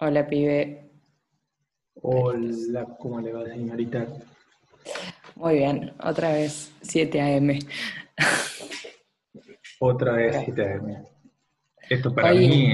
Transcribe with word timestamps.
Hola, 0.00 0.28
pibe. 0.28 0.92
Hola, 2.02 2.86
¿cómo 3.00 3.20
le 3.20 3.32
va, 3.32 3.44
señorita? 3.46 4.06
Muy 5.34 5.56
bien, 5.56 5.92
otra 6.00 6.34
vez 6.34 6.72
7 6.82 7.20
a.m. 7.20 7.58
Otra 9.80 10.12
vez 10.12 10.36
7 10.44 10.62
a.m. 10.62 11.02
Esto 11.90 12.14
para 12.14 12.32
mí 12.32 12.70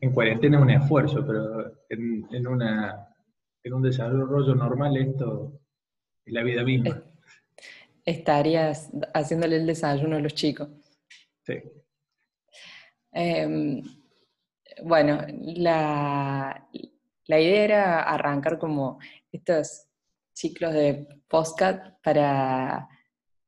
en, 0.00 0.12
cuarentena 0.14 0.56
es 0.56 0.62
un 0.62 0.70
esfuerzo, 0.70 1.26
pero 1.26 1.70
en, 1.90 2.46
una, 2.46 3.14
en 3.62 3.74
un 3.74 3.82
desarrollo 3.82 4.54
normal 4.54 4.96
esto 4.96 5.60
es 6.24 6.32
la 6.32 6.42
vida 6.42 6.64
misma. 6.64 7.02
Estarías 8.06 8.90
haciéndole 9.12 9.56
el 9.56 9.66
desayuno 9.66 10.16
a 10.16 10.20
los 10.20 10.34
chicos. 10.34 10.70
Sí. 11.42 11.56
Em, 13.12 13.82
bueno, 14.82 15.24
la, 15.56 16.68
idea 17.28 17.64
era 17.64 18.02
arrancar 18.02 18.58
como 18.58 18.98
estos 19.30 19.86
ciclos 20.32 20.72
de 20.72 21.06
postcat 21.28 22.00
para, 22.02 22.88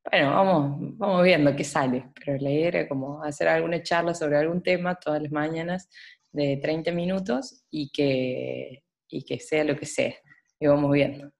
bueno, 0.09 0.31
vamos, 0.31 0.97
vamos 0.97 1.23
viendo 1.23 1.55
qué 1.55 1.63
sale, 1.63 2.11
pero 2.13 2.37
la 2.41 2.51
idea 2.51 2.67
era 2.67 2.87
como 2.87 3.23
hacer 3.23 3.47
alguna 3.47 3.81
charla 3.81 4.13
sobre 4.13 4.37
algún 4.37 4.61
tema 4.61 4.95
todas 4.95 5.21
las 5.21 5.31
mañanas 5.31 5.89
de 6.31 6.57
30 6.61 6.91
minutos 6.91 7.63
y 7.69 7.91
que, 7.91 8.83
que 9.07 9.39
sea 9.39 9.63
lo 9.63 9.75
que 9.75 9.85
sea, 9.85 10.13
y 10.59 10.67
vamos 10.67 10.91
viendo. 10.91 11.31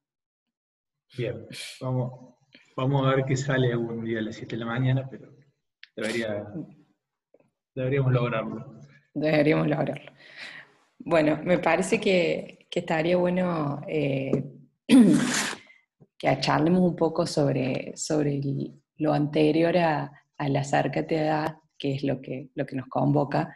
Bien, 1.18 1.48
vamos, 1.82 2.36
vamos 2.76 3.06
a 3.06 3.16
ver 3.16 3.26
qué 3.26 3.38
sale 3.38 3.72
algún 3.72 4.04
día 4.04 4.20
a 4.20 4.24
las 4.24 4.36
7 4.36 4.56
de 4.56 4.60
la 4.60 4.66
mañana, 4.66 5.08
pero 5.10 5.34
debería, 5.96 6.46
deberíamos 7.74 8.12
lograrlo 8.12 8.75
deberíamos 9.16 9.68
lograrlo. 9.68 10.12
Bueno, 11.00 11.40
me 11.44 11.58
parece 11.58 12.00
que, 12.00 12.68
estaría 12.76 13.16
bueno 13.16 13.82
eh, 13.88 14.44
que 16.18 16.40
charlemos 16.42 16.82
un 16.82 16.96
poco 16.96 17.26
sobre, 17.26 17.96
sobre 17.96 18.42
lo 18.98 19.14
anterior 19.14 19.78
a, 19.78 20.12
la 20.38 20.60
acércate 20.60 21.16
edad, 21.16 21.56
que 21.78 21.96
es 21.96 22.04
lo 22.04 22.22
que, 22.22 22.50
lo 22.54 22.66
que 22.66 22.76
nos 22.76 22.88
convoca, 22.88 23.56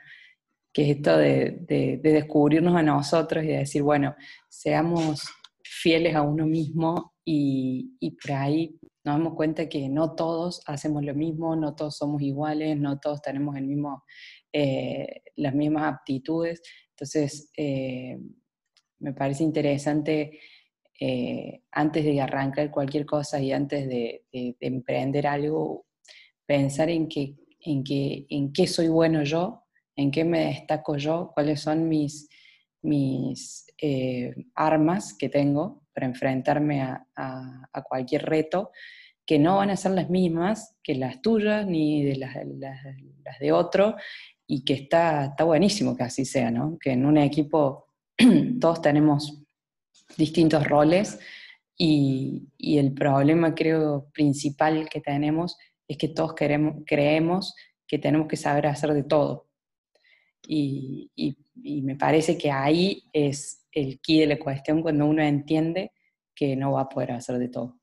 que 0.71 0.83
es 0.83 0.97
esto 0.97 1.17
de, 1.17 1.99
descubrirnos 2.01 2.77
a 2.77 2.81
nosotros 2.81 3.43
y 3.43 3.47
de 3.47 3.57
decir, 3.57 3.83
bueno, 3.83 4.15
seamos 4.47 5.27
fieles 5.61 6.15
a 6.15 6.21
uno 6.21 6.45
mismo 6.45 7.13
y, 7.25 7.97
y 7.99 8.11
por 8.11 8.31
ahí 8.31 8.79
nos 9.03 9.17
damos 9.17 9.33
cuenta 9.33 9.67
que 9.67 9.89
no 9.89 10.15
todos 10.15 10.61
hacemos 10.65 11.03
lo 11.03 11.13
mismo, 11.13 11.57
no 11.57 11.75
todos 11.75 11.97
somos 11.97 12.21
iguales, 12.21 12.77
no 12.77 12.99
todos 12.99 13.21
tenemos 13.21 13.57
el 13.57 13.65
mismo 13.65 14.03
eh, 14.51 15.21
las 15.35 15.53
mismas 15.53 15.93
aptitudes. 15.93 16.61
Entonces, 16.91 17.51
eh, 17.55 18.17
me 18.99 19.13
parece 19.13 19.43
interesante, 19.43 20.39
eh, 20.99 21.61
antes 21.71 22.03
de 22.03 22.19
arrancar 22.19 22.71
cualquier 22.71 23.05
cosa 23.05 23.39
y 23.39 23.51
antes 23.51 23.87
de, 23.87 24.25
emprender 24.59 25.27
algo, 25.27 25.85
pensar 26.45 26.89
en, 26.89 27.07
qué, 27.07 27.35
en, 27.61 27.83
en 27.87 28.51
qué 28.51 28.67
soy 28.67 28.87
bueno 28.87 29.23
yo, 29.23 29.63
en 29.95 30.11
qué 30.11 30.25
me 30.25 30.45
destaco 30.45 30.97
yo, 30.97 31.31
cuáles 31.33 31.61
son 31.61 31.87
mis, 31.87 32.27
mis 32.81 33.65
armas 34.55 35.13
que 35.13 35.29
tengo 35.29 35.83
para 35.93 36.07
enfrentarme 36.07 36.81
a, 36.81 37.05
cualquier 37.87 38.25
reto, 38.25 38.71
que 39.25 39.37
no 39.39 39.57
van 39.57 39.69
a 39.69 39.77
ser 39.77 39.91
las 39.91 40.09
mismas 40.09 40.75
que 40.83 40.95
las 40.95 41.21
tuyas 41.21 41.65
ni 41.65 42.03
de 42.03 42.15
las, 42.15 42.35
las 42.35 43.39
de 43.39 43.51
otro, 43.51 43.95
y 44.51 44.65
que 44.65 44.73
está, 44.73 45.25
está 45.25 45.43
buenísimo 45.43 45.95
que 45.95 46.01
así 46.01 46.25
sea, 46.25 46.49
¿no? 46.49 46.79
Que 46.79 46.93
en 46.93 47.05
un 47.05 47.17
equipo 47.17 47.85
todos 48.59 48.81
tenemos 48.81 49.43
distintos 50.17 50.67
roles 50.67 51.19
y, 51.77 52.47
el 52.57 52.93
problema 52.93 53.53
creo 53.53 54.09
principal 54.11 54.89
que 54.89 55.01
tenemos 55.01 55.55
es 55.87 55.97
que 55.97 56.07
todos 56.07 56.33
queremos, 56.33 56.83
creemos 56.87 57.53
que 57.87 57.99
tenemos 57.99 58.27
que 58.27 58.37
saber 58.37 58.65
hacer 58.65 58.93
de 58.93 59.03
todo. 59.03 59.49
Y, 60.47 61.11
y, 61.15 61.81
me 61.83 61.95
parece 61.95 62.35
que 62.35 62.49
ahí 62.49 63.03
es 63.13 63.67
el 63.71 63.99
key 64.01 64.21
de 64.21 64.27
la 64.27 64.39
cuestión 64.39 64.81
cuando 64.81 65.05
uno 65.05 65.21
entiende 65.21 65.91
que 66.33 66.55
no 66.55 66.71
va 66.71 66.81
a 66.81 66.89
poder 66.89 67.11
hacer 67.11 67.37
de 67.37 67.49
todo. 67.49 67.78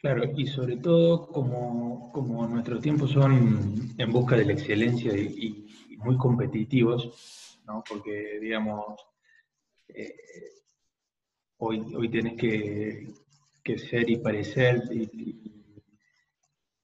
Claro, 0.00 0.24
y 0.36 0.46
sobre 0.46 0.76
todo 0.76 1.26
como, 1.28 2.12
como 2.12 2.46
nuestros 2.46 2.82
tiempos 2.82 3.12
son 3.12 3.94
en 3.96 4.12
busca 4.12 4.36
de 4.36 4.44
la 4.44 4.52
excelencia 4.52 5.16
y, 5.16 5.62
muy 5.98 6.16
competitivos, 6.18 7.58
¿no? 7.66 7.82
porque 7.88 8.38
digamos, 8.38 8.94
eh, 9.88 10.14
hoy, 11.56 11.80
hoy 11.96 12.10
tenés 12.10 12.34
que, 12.36 13.78
ser 13.78 14.08
y 14.08 14.18
parecer 14.18 14.82
y, 14.92 15.52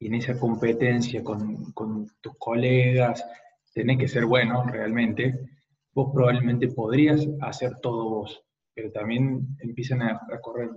en 0.00 0.14
esa 0.14 0.36
competencia 0.40 1.22
con, 1.22 1.70
con, 1.72 2.10
tus 2.20 2.32
colegas, 2.38 3.24
tenés 3.72 3.98
que 3.98 4.08
ser 4.08 4.24
bueno 4.24 4.64
realmente, 4.64 5.50
vos 5.92 6.10
probablemente 6.12 6.68
podrías 6.68 7.28
hacer 7.42 7.78
todo 7.80 8.08
vos, 8.08 8.42
pero 8.74 8.90
también 8.90 9.56
empiezan 9.60 10.02
a, 10.02 10.20
a 10.32 10.40
correr 10.40 10.70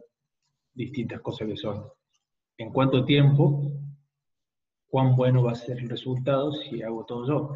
distintas 0.73 1.21
cosas 1.21 1.47
que 1.47 1.57
son 1.57 1.85
en 2.57 2.71
cuánto 2.71 3.03
tiempo, 3.05 3.71
cuán 4.87 5.15
bueno 5.15 5.43
va 5.43 5.51
a 5.51 5.55
ser 5.55 5.79
el 5.79 5.89
resultado 5.89 6.51
si 6.53 6.81
hago 6.81 7.05
todo 7.05 7.27
yo. 7.27 7.53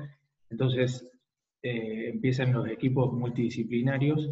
Entonces, 0.49 1.09
eh, 1.61 2.09
empiezan 2.09 2.53
los 2.53 2.67
equipos 2.67 3.13
multidisciplinarios 3.13 4.29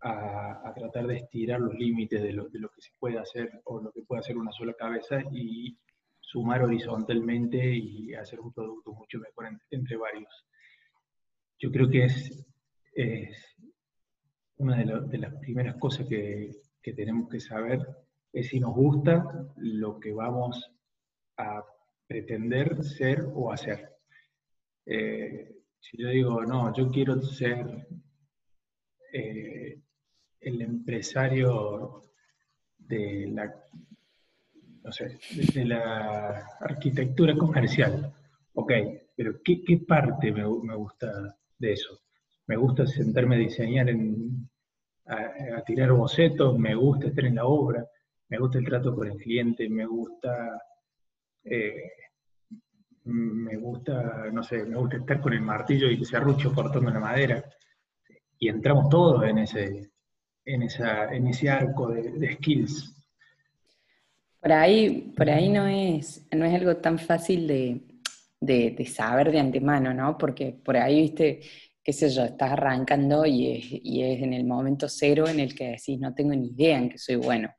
a, 0.00 0.72
tratar 0.74 1.06
de 1.06 1.16
estirar 1.16 1.60
los 1.60 1.74
límites 1.74 2.22
de 2.22 2.32
lo, 2.32 2.50
que 2.50 2.82
se 2.82 2.90
puede 2.98 3.18
hacer 3.18 3.60
o 3.64 3.80
lo 3.80 3.90
que 3.92 4.02
puede 4.02 4.20
hacer 4.20 4.36
una 4.36 4.52
sola 4.52 4.74
cabeza 4.74 5.20
y 5.32 5.76
sumar 6.20 6.62
horizontalmente 6.62 7.74
y 7.74 8.14
hacer 8.14 8.40
un 8.40 8.52
producto 8.52 8.92
mucho 8.92 9.18
mejor 9.18 9.48
entre 9.70 9.96
varios. 9.96 10.46
Yo 11.58 11.70
creo 11.72 11.88
que 11.88 12.04
es, 12.04 12.46
una 14.58 14.76
de, 14.76 15.18
las 15.18 15.34
primeras 15.36 15.76
cosas 15.76 16.06
que, 16.06 16.50
que 16.82 16.92
tenemos 16.92 17.28
que 17.28 17.40
saber 17.40 17.86
es 18.36 18.48
si 18.48 18.60
nos 18.60 18.74
gusta 18.74 19.48
lo 19.56 19.98
que 19.98 20.12
vamos 20.12 20.70
a 21.38 21.64
pretender 22.06 22.84
ser 22.84 23.26
o 23.34 23.50
hacer. 23.50 23.96
Eh, 24.84 25.56
si 25.80 25.96
yo 25.96 26.10
digo, 26.10 26.44
no, 26.44 26.74
yo 26.74 26.90
quiero 26.90 27.20
ser 27.22 27.88
eh, 29.10 29.80
el 30.40 30.60
empresario 30.60 32.02
de 32.76 33.26
la, 33.32 33.54
no 34.82 34.92
sé, 34.92 35.18
de 35.54 35.64
la 35.64 36.46
arquitectura 36.60 37.34
comercial, 37.38 38.12
ok, 38.52 38.72
pero 39.16 39.40
¿qué, 39.42 39.82
parte 39.88 40.30
me, 40.30 40.44
gusta 40.44 41.38
de 41.58 41.72
eso? 41.72 42.00
Me 42.48 42.56
gusta 42.56 42.86
sentarme 42.86 43.36
a 43.36 43.38
diseñar, 43.38 43.88
a 45.06 45.64
tirar 45.64 45.90
bocetos, 45.92 46.58
me 46.58 46.74
gusta 46.74 47.06
estar 47.06 47.24
en 47.24 47.36
la 47.36 47.46
obra, 47.46 47.88
me 48.28 48.38
gusta 48.38 48.58
el 48.58 48.64
trato 48.64 48.94
con 48.94 49.08
el 49.08 49.16
cliente, 49.16 49.68
me 49.68 49.86
gusta, 49.86 50.60
eh, 51.44 51.92
me 53.04 53.56
gusta, 53.56 54.30
no 54.32 54.42
sé, 54.42 54.64
me 54.64 54.76
gusta 54.76 54.96
estar 54.96 55.20
con 55.20 55.32
el 55.32 55.42
martillo 55.42 55.88
y 55.88 55.98
que 55.98 56.04
se 56.04 56.16
arrucho 56.16 56.52
cortando 56.52 56.90
la 56.90 57.00
madera. 57.00 57.44
Y 58.38 58.48
entramos 58.48 58.88
todos 58.88 59.24
en 59.24 59.38
ese, 59.38 59.90
en 60.44 60.62
esa, 60.62 61.14
en 61.14 61.28
ese 61.28 61.48
arco 61.48 61.88
de, 61.88 62.34
skills. 62.34 62.92
Por 64.40 64.52
ahí, 64.52 65.12
por 65.16 65.30
ahí 65.30 65.48
no 65.48 65.66
es, 65.66 66.26
no 66.32 66.44
es 66.44 66.54
algo 66.54 66.76
tan 66.76 66.98
fácil 66.98 67.46
de, 67.46 67.80
de, 68.40 68.86
saber 68.86 69.30
de 69.30 69.40
antemano, 69.40 69.94
¿no? 69.94 70.18
Porque 70.18 70.52
por 70.52 70.76
ahí, 70.76 71.02
viste, 71.02 71.40
qué 71.82 71.92
sé 71.92 72.10
yo, 72.10 72.24
estás 72.24 72.52
arrancando 72.52 73.24
y 73.24 73.56
es, 73.56 73.64
y 73.70 74.02
es 74.02 74.22
en 74.22 74.32
el 74.32 74.44
momento 74.44 74.88
cero 74.88 75.28
en 75.28 75.40
el 75.40 75.54
que 75.54 75.70
decís, 75.70 75.98
no 75.98 76.14
tengo 76.14 76.34
ni 76.34 76.48
idea 76.48 76.78
en 76.78 76.88
que 76.90 76.98
soy 76.98 77.16
bueno. 77.16 77.50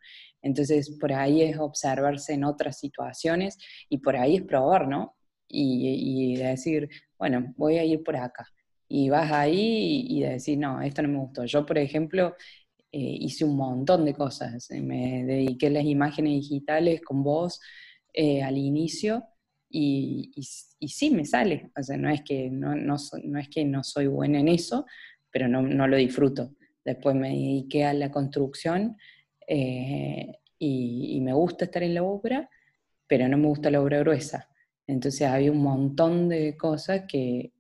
Entonces, 0.47 0.89
por 0.99 1.11
ahí 1.11 1.41
es 1.41 1.59
observarse 1.59 2.33
en 2.33 2.45
otras 2.45 2.79
situaciones 2.79 3.57
y 3.89 3.97
por 3.97 4.15
ahí 4.15 4.37
es 4.37 4.43
probar, 4.43 4.87
¿no? 4.87 5.15
Y, 5.49 6.35
decir, 6.37 6.89
bueno, 7.17 7.53
voy 7.57 7.77
a 7.77 7.83
ir 7.83 8.03
por 8.03 8.15
acá. 8.15 8.47
Y 8.87 9.09
vas 9.09 9.31
ahí 9.31 10.05
y, 10.09 10.21
decir, 10.21 10.57
no, 10.57 10.81
esto 10.81 11.01
no 11.01 11.09
me 11.09 11.19
gustó. 11.19 11.45
Yo, 11.45 11.65
por 11.65 11.77
ejemplo, 11.77 12.35
eh, 12.91 13.17
hice 13.19 13.45
un 13.45 13.57
montón 13.57 14.05
de 14.05 14.13
cosas. 14.13 14.69
Me 14.71 15.25
dediqué 15.25 15.67
a 15.67 15.71
las 15.71 15.85
imágenes 15.85 16.33
digitales 16.33 17.01
con 17.01 17.23
vos 17.23 17.59
eh, 18.13 18.41
al 18.41 18.57
inicio 18.57 19.25
y, 19.69 20.31
sí 20.41 21.11
me 21.11 21.25
sale. 21.25 21.71
O 21.77 21.83
sea, 21.83 21.97
no 21.97 22.09
es 22.09 22.21
que 22.23 22.49
no, 22.49 22.75
no, 22.75 22.95
es 23.39 23.49
que 23.49 23.65
no 23.65 23.83
soy 23.83 24.07
buena 24.07 24.39
en 24.39 24.47
eso, 24.47 24.85
pero 25.29 25.47
no, 25.49 25.61
no 25.61 25.87
lo 25.87 25.97
disfruto. 25.97 26.53
Después 26.85 27.15
me 27.15 27.29
dediqué 27.29 27.83
a 27.85 27.93
la 27.93 28.11
construcción 28.11 28.95
eh, 29.47 30.39
y, 30.59 31.19
me 31.21 31.33
gusta 31.33 31.65
estar 31.65 31.83
en 31.83 31.93
la 31.95 32.03
obra, 32.03 32.49
pero 33.07 33.27
no 33.27 33.37
me 33.37 33.47
gusta 33.47 33.71
la 33.71 33.81
obra 33.81 33.99
gruesa. 33.99 34.49
Entonces 34.87 35.27
había 35.27 35.51
un 35.51 35.61
montón 35.61 36.29
de 36.29 36.55
cosas 36.57 37.03
que, 37.07 37.53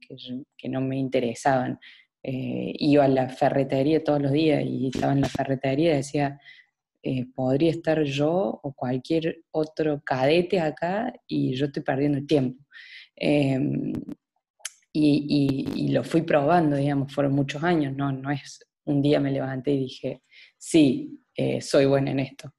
que, 0.57 0.69
no 0.69 0.81
me 0.81 0.97
interesaban. 0.97 1.79
eh, 2.23 2.73
iba 2.79 3.05
a 3.05 3.07
la 3.07 3.29
ferretería 3.29 4.03
todos 4.03 4.21
los 4.21 4.31
días 4.31 4.63
y 4.65 4.87
estaba 4.87 5.13
en 5.13 5.21
la 5.21 5.29
ferretería 5.29 5.93
y 5.93 5.97
decía, 5.97 6.39
eh, 7.03 7.25
podría 7.33 7.71
estar 7.71 8.03
yo 8.03 8.59
o 8.63 8.73
cualquier 8.73 9.43
otro 9.51 10.01
cadete 10.03 10.59
acá 10.59 11.13
y 11.25 11.55
yo 11.55 11.67
estoy 11.67 11.83
perdiendo 11.83 12.17
el 12.17 12.27
tiempo. 12.27 12.65
Em, 13.15 13.93
y, 14.91 15.89
lo 15.91 16.03
fui 16.03 16.23
probando, 16.23 16.75
digamos, 16.75 17.13
fueron 17.13 17.33
muchos 17.33 17.63
años, 17.63 17.95
no, 17.95 18.11
no 18.11 18.31
es 18.31 18.59
un 18.85 19.01
día 19.01 19.19
me 19.19 19.31
levanté 19.31 19.71
y 19.71 19.79
dije, 19.79 20.21
sí, 20.57 21.19
eh, 21.37 21.61
soy 21.61 21.85
buena 21.85 22.09
en 22.09 22.19
esto. 22.19 22.51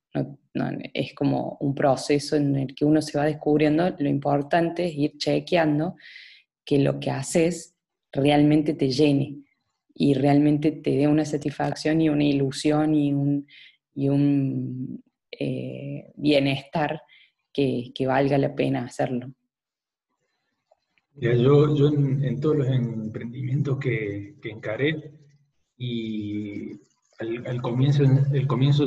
es 0.95 1.13
como 1.15 1.59
un 1.61 1.75
proceso 1.75 2.37
en 2.37 2.55
el 2.55 2.75
que 2.77 2.85
uno 2.85 3.03
se 3.03 3.19
va 3.19 3.25
descubriendo, 3.25 3.91
lo 3.99 4.09
importante 4.09 4.87
es 4.87 4.95
ir 4.95 5.19
chequeando 5.19 5.97
que 6.65 6.79
lo 6.79 7.01
que 7.01 7.11
haces 7.11 7.75
realmente 8.13 8.75
te 8.75 8.91
llene 8.91 9.43
y 9.95 10.15
realmente 10.15 10.71
te 10.71 10.93
dé 10.93 11.09
una 11.09 11.25
satisfacción 11.25 12.01
y 12.01 12.09
una 12.09 12.23
ilusión 12.23 12.95
y 12.95 13.13
un, 13.13 15.03
eh, 15.33 16.13
bienestar 16.15 17.03
que, 17.53 17.93
valga 18.07 18.39
la 18.39 18.55
pena 18.55 18.85
hacerlo. 18.85 19.33
yo, 21.17 21.75
yo 21.75 21.89
en, 21.89 22.41
todos 22.41 22.59
los 22.59 22.69
emprendimientos 22.69 23.79
que, 23.79 24.37
que 24.41 24.51
y 25.77 26.88
al, 27.19 27.63
comienzo, 27.63 28.05
el 28.33 28.47
comienzo 28.47 28.85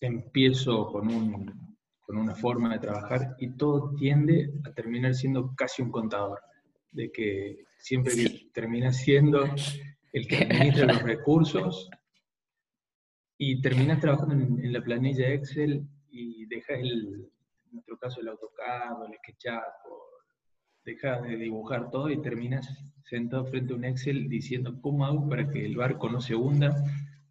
empiezo 0.00 0.86
con, 0.86 1.08
un, 1.08 1.76
con 2.00 2.16
una 2.16 2.34
forma 2.34 2.72
de 2.72 2.78
trabajar 2.78 3.36
y 3.38 3.56
todo 3.56 3.94
tiende 3.96 4.52
a 4.64 4.72
terminar 4.72 5.14
siendo 5.14 5.54
casi 5.56 5.82
un 5.82 5.90
contador, 5.90 6.40
de 6.92 7.10
que 7.10 7.64
siempre 7.78 8.12
termina 8.52 8.92
siendo 8.92 9.44
el 10.12 10.26
que 10.26 10.36
administra 10.36 10.86
los 10.86 11.02
recursos 11.02 11.90
y 13.38 13.60
terminas 13.60 14.00
trabajando 14.00 14.34
en, 14.34 14.72
la 14.72 14.82
planilla 14.82 15.28
Excel 15.28 15.86
y 16.10 16.46
dejas 16.46 16.78
el, 16.80 17.30
en 17.66 17.72
nuestro 17.72 17.98
caso 17.98 18.20
el 18.20 18.28
AutoCAD 18.28 19.00
o 19.00 19.06
el 19.06 19.14
SketchUp, 19.14 19.62
dejas 20.84 21.22
de 21.22 21.36
dibujar 21.36 21.90
todo 21.90 22.10
y 22.10 22.20
terminas 22.20 22.68
sentado 23.04 23.44
frente 23.46 23.72
a 23.72 23.76
un 23.76 23.84
Excel 23.84 24.28
diciendo 24.28 24.78
cómo 24.80 25.04
hago 25.04 25.28
para 25.28 25.48
que 25.48 25.64
el 25.64 25.76
barco 25.76 26.08
no 26.08 26.20
se 26.20 26.34
hunda, 26.34 26.74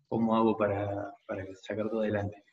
cómo 0.10 0.36
hago 0.36 0.58
para, 0.58 1.14
para 1.26 1.46
sacar 1.62 1.90
todo 1.90 2.02
adelante. 2.02 2.44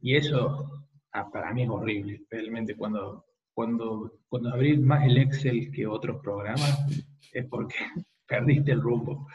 Y 0.00 0.16
eso 0.16 0.84
ah, 1.12 1.30
para 1.30 1.52
mí 1.54 1.62
es 1.62 1.70
horrible, 1.70 2.20
realmente 2.28 2.76
cuando, 2.76 3.24
cuando, 3.54 4.12
cuando 4.28 4.50
abrís 4.50 4.78
más 4.80 5.06
el 5.06 5.16
Excel 5.16 5.70
que 5.72 5.86
otros 5.86 6.20
programas 6.22 6.84
es 7.32 7.46
porque 7.46 7.76
perdiste 8.26 8.72
el 8.72 8.82
rumbo 8.82 9.26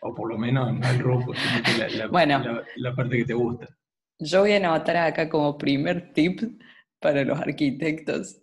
o 0.00 0.14
por 0.14 0.30
lo 0.30 0.38
menos 0.38 0.72
no 0.74 0.88
el 0.88 0.98
rumbo, 0.98 1.34
sino 1.34 1.88
la, 1.98 2.06
bueno, 2.08 2.62
la, 2.76 2.94
parte 2.94 3.18
que 3.18 3.24
te 3.24 3.34
gusta. 3.34 3.68
Yo 4.18 4.40
voy 4.40 4.52
a 4.52 4.56
anotar 4.56 4.96
acá 4.96 5.28
como 5.28 5.58
primer 5.58 6.12
tip 6.12 6.40
para 7.00 7.24
los 7.24 7.38
arquitectos, 7.38 8.40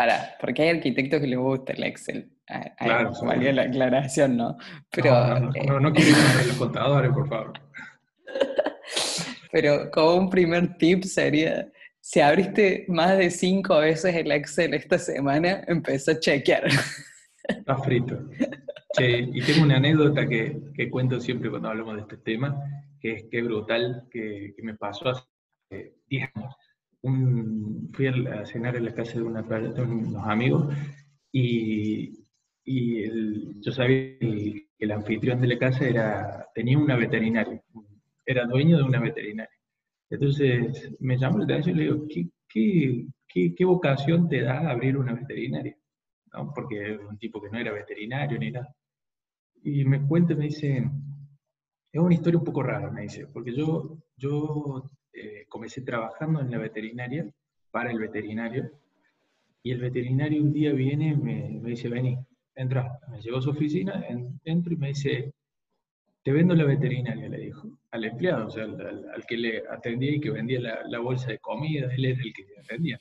para, 0.00 0.34
porque 0.40 0.62
hay 0.62 0.68
arquitectos 0.70 1.20
que 1.20 1.26
les 1.26 1.38
gusta 1.38 1.74
el 1.74 1.84
Excel. 1.84 2.30
Claro, 2.78 3.12
valía 3.22 3.52
la 3.52 3.62
aclaración, 3.64 4.38
¿no? 4.38 4.56
Pero, 4.90 5.38
no, 5.38 5.78
no, 5.78 5.92
quiero 5.92 6.10
ir 6.10 6.46
los 6.46 6.56
contadores, 6.56 7.12
por 7.12 7.28
favor. 7.28 7.52
Pero 9.52 9.90
como 9.90 10.14
un 10.14 10.30
primer 10.30 10.78
tip 10.78 11.02
sería, 11.04 11.70
si 12.00 12.20
abriste 12.20 12.86
más 12.88 13.18
de 13.18 13.30
cinco 13.30 13.76
veces 13.78 14.14
el 14.14 14.32
Excel 14.32 14.72
esta 14.72 14.96
semana, 14.96 15.64
empezó 15.66 16.12
a 16.12 16.18
chequear. 16.18 16.64
Está 17.46 17.76
frito 17.76 18.18
y 18.98 19.42
tengo 19.42 19.64
una 19.64 19.76
anécdota 19.76 20.26
que, 20.26 20.60
que, 20.74 20.90
cuento 20.90 21.20
siempre 21.20 21.50
cuando 21.50 21.68
hablamos 21.68 21.96
de 21.96 22.00
este 22.02 22.16
tema, 22.16 22.56
que 23.00 23.12
es 23.12 23.24
que 23.30 23.42
brutal 23.42 24.08
que, 24.10 24.54
que 24.56 24.62
me 24.62 24.76
pasó 24.76 25.10
hace 25.10 25.94
10 26.08 26.30
años. 26.34 26.54
Un, 27.02 27.90
fui 27.92 28.06
a 28.06 28.44
cenar 28.44 28.76
en 28.76 28.84
la 28.84 28.94
casa 28.94 29.14
de, 29.14 29.22
una, 29.22 29.42
de 29.42 29.82
unos 29.82 30.26
amigos 30.26 30.74
y, 31.32 32.26
y 32.64 33.02
el, 33.04 33.60
yo 33.60 33.72
sabía 33.72 34.18
que 34.18 34.68
el 34.78 34.92
anfitrión 34.92 35.40
de 35.40 35.48
la 35.48 35.58
casa 35.58 35.88
era, 35.88 36.46
tenía 36.54 36.78
una 36.78 36.96
veterinaria, 36.96 37.62
era 38.26 38.46
dueño 38.46 38.76
de 38.76 38.82
una 38.82 39.00
veterinaria. 39.00 39.56
Entonces 40.10 40.94
me 41.00 41.16
llamó 41.16 41.38
la 41.38 41.44
atención 41.44 41.76
y 41.76 41.78
le 41.78 41.84
digo, 41.84 42.06
¿qué, 42.08 42.28
qué, 42.48 43.06
qué, 43.26 43.54
qué 43.54 43.64
vocación 43.64 44.28
te 44.28 44.42
da 44.42 44.70
abrir 44.70 44.96
una 44.96 45.14
veterinaria? 45.14 45.76
¿No? 46.32 46.52
Porque 46.54 46.78
era 46.80 47.08
un 47.08 47.18
tipo 47.18 47.40
que 47.40 47.50
no 47.50 47.58
era 47.58 47.72
veterinario 47.72 48.38
ni 48.38 48.50
nada 48.50 48.74
y 49.62 49.84
me 49.84 50.06
cuenta, 50.06 50.34
me 50.34 50.44
dice, 50.44 50.90
es 51.92 52.00
una 52.00 52.14
historia 52.14 52.38
un 52.38 52.44
poco 52.44 52.62
rara, 52.62 52.90
me 52.90 53.02
dice, 53.02 53.26
porque 53.26 53.54
yo, 53.54 53.98
yo 54.16 54.90
comencé 55.50 55.82
trabajando 55.82 56.40
en 56.40 56.50
la 56.50 56.56
veterinaria, 56.56 57.28
para 57.70 57.90
el 57.90 57.98
veterinario, 57.98 58.70
y 59.62 59.72
el 59.72 59.80
veterinario 59.80 60.42
un 60.42 60.52
día 60.52 60.72
viene, 60.72 61.14
me, 61.14 61.60
me 61.60 61.70
dice, 61.70 61.90
vení, 61.90 62.16
entra, 62.54 62.98
me 63.10 63.20
llevó 63.20 63.38
a 63.38 63.42
su 63.42 63.50
oficina, 63.50 64.02
entro 64.44 64.72
y 64.72 64.76
me 64.76 64.88
dice, 64.88 65.34
te 66.22 66.32
vendo 66.32 66.54
la 66.54 66.64
veterinaria, 66.64 67.28
le 67.28 67.38
dijo, 67.38 67.68
al 67.90 68.04
empleado, 68.04 68.46
o 68.46 68.50
sea, 68.50 68.64
al, 68.64 69.24
que 69.26 69.36
le 69.36 69.62
atendía 69.70 70.12
y 70.12 70.20
que 70.20 70.30
vendía 70.30 70.60
la, 70.60 70.98
bolsa 70.98 71.28
de 71.28 71.38
comida, 71.38 71.92
él 71.94 72.04
era 72.04 72.22
el 72.22 72.32
que 72.32 72.46
atendía. 72.58 73.00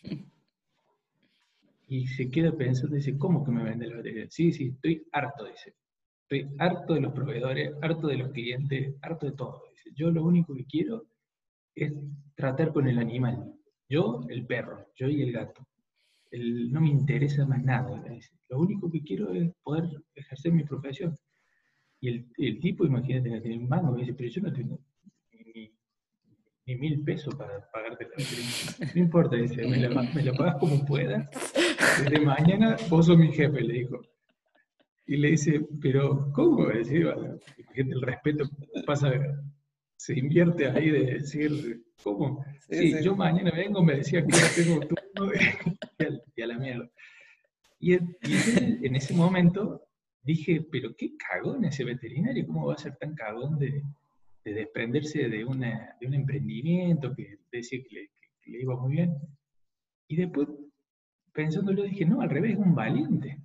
Y 1.87 2.07
se 2.07 2.29
queda 2.29 2.51
pensando, 2.51 2.95
dice, 2.95 3.17
¿cómo 3.17 3.43
que 3.43 3.51
me 3.51 3.63
vende 3.63 3.87
la 3.87 3.97
veterinaria? 3.97 4.31
Sí, 4.31 4.51
sí, 4.51 4.67
estoy 4.75 5.03
harto, 5.11 5.45
dice. 5.45 5.73
Estoy 6.21 6.55
harto 6.59 6.93
de 6.93 7.01
los 7.01 7.13
proveedores, 7.13 7.73
harto 7.81 8.07
de 8.07 8.17
los 8.17 8.31
clientes, 8.31 8.95
harto 9.01 9.25
de 9.25 9.31
todo. 9.33 9.63
yo 9.95 10.11
lo 10.11 10.23
único 10.23 10.55
que 10.55 10.65
quiero 10.65 11.07
es 11.85 11.93
tratar 12.35 12.71
con 12.71 12.87
el 12.87 12.99
animal. 12.99 13.53
Yo, 13.89 14.21
el 14.29 14.45
perro, 14.45 14.87
yo 14.95 15.07
y 15.07 15.21
el 15.21 15.31
gato. 15.31 15.67
no 16.31 16.81
me 16.81 16.89
interesa 16.89 17.45
más 17.45 17.63
nada. 17.63 17.89
Lo 18.49 18.59
único 18.59 18.89
que 18.89 19.01
quiero 19.01 19.33
es 19.33 19.51
poder 19.63 19.89
ejercer 20.15 20.51
mi 20.53 20.63
profesión. 20.63 21.15
Y 22.01 22.09
el, 22.37 22.59
tipo, 22.59 22.85
imagínate, 22.85 23.41
tiene 23.41 23.57
un 23.57 23.67
mango, 23.67 23.91
me 23.91 24.01
dice, 24.01 24.13
pero 24.13 24.29
yo 24.29 24.41
no 24.41 24.53
tengo 24.53 24.79
ni, 26.65 26.75
mil 26.75 27.03
pesos 27.03 27.33
para 27.35 27.67
pagarte 27.71 28.07
la 28.15 28.87
No 28.93 29.01
importa, 29.01 29.35
dice, 29.35 29.67
me 29.67 29.77
la, 29.77 30.03
me 30.13 30.23
la 30.23 30.33
pagas 30.33 30.57
como 30.57 30.85
puedas. 30.85 31.27
Desde 32.03 32.25
mañana 32.25 32.77
vos 32.89 33.07
sos 33.07 33.17
mi 33.17 33.31
jefe, 33.33 33.61
le 33.61 33.73
dijo. 33.73 34.01
Y 35.07 35.17
le 35.17 35.31
dice, 35.31 35.67
pero 35.81 36.31
¿cómo? 36.31 36.67
Decir, 36.67 37.11
el 37.75 38.01
respeto 38.01 38.47
pasa, 38.85 39.11
se 39.99 40.17
invierte 40.17 40.65
ahí 40.65 40.89
de 40.91 41.05
decir, 41.15 41.83
¿cómo? 42.01 42.45
Sí, 42.69 42.95
yo 43.03 43.17
mañana 43.17 43.51
vengo, 43.51 43.83
me 43.83 43.95
decía 43.97 44.25
que 44.25 44.31
ya 44.31 44.49
tengo 44.55 44.79
turno 44.79 45.33
y 46.35 46.41
a, 46.41 46.47
la 46.47 46.57
mierda. 46.57 46.89
Y, 47.81 47.95
en 47.95 48.95
ese 48.95 49.13
momento 49.13 49.85
dije, 50.21 50.65
pero 50.71 50.95
qué 50.95 51.17
cagón 51.17 51.65
ese 51.65 51.83
veterinario, 51.83 52.47
¿cómo 52.47 52.67
va 52.67 52.75
a 52.75 52.77
ser 52.77 52.95
tan 52.95 53.13
cagón 53.13 53.59
de, 53.59 53.83
desprenderse 54.45 55.27
de, 55.27 55.43
una, 55.43 55.97
de 55.99 56.07
un 56.07 56.13
emprendimiento 56.13 57.13
que 57.13 57.37
decía 57.51 57.79
que 57.83 57.95
le, 57.95 58.09
que 58.41 58.51
le 58.51 58.61
iba 58.61 58.77
muy 58.77 58.93
bien? 58.93 59.17
Y 60.07 60.15
después, 60.15 60.47
pensándolo, 61.33 61.83
dije, 61.83 62.05
no, 62.05 62.21
al 62.21 62.29
revés, 62.29 62.53
es 62.53 62.57
un 62.57 62.73
valiente 62.73 63.37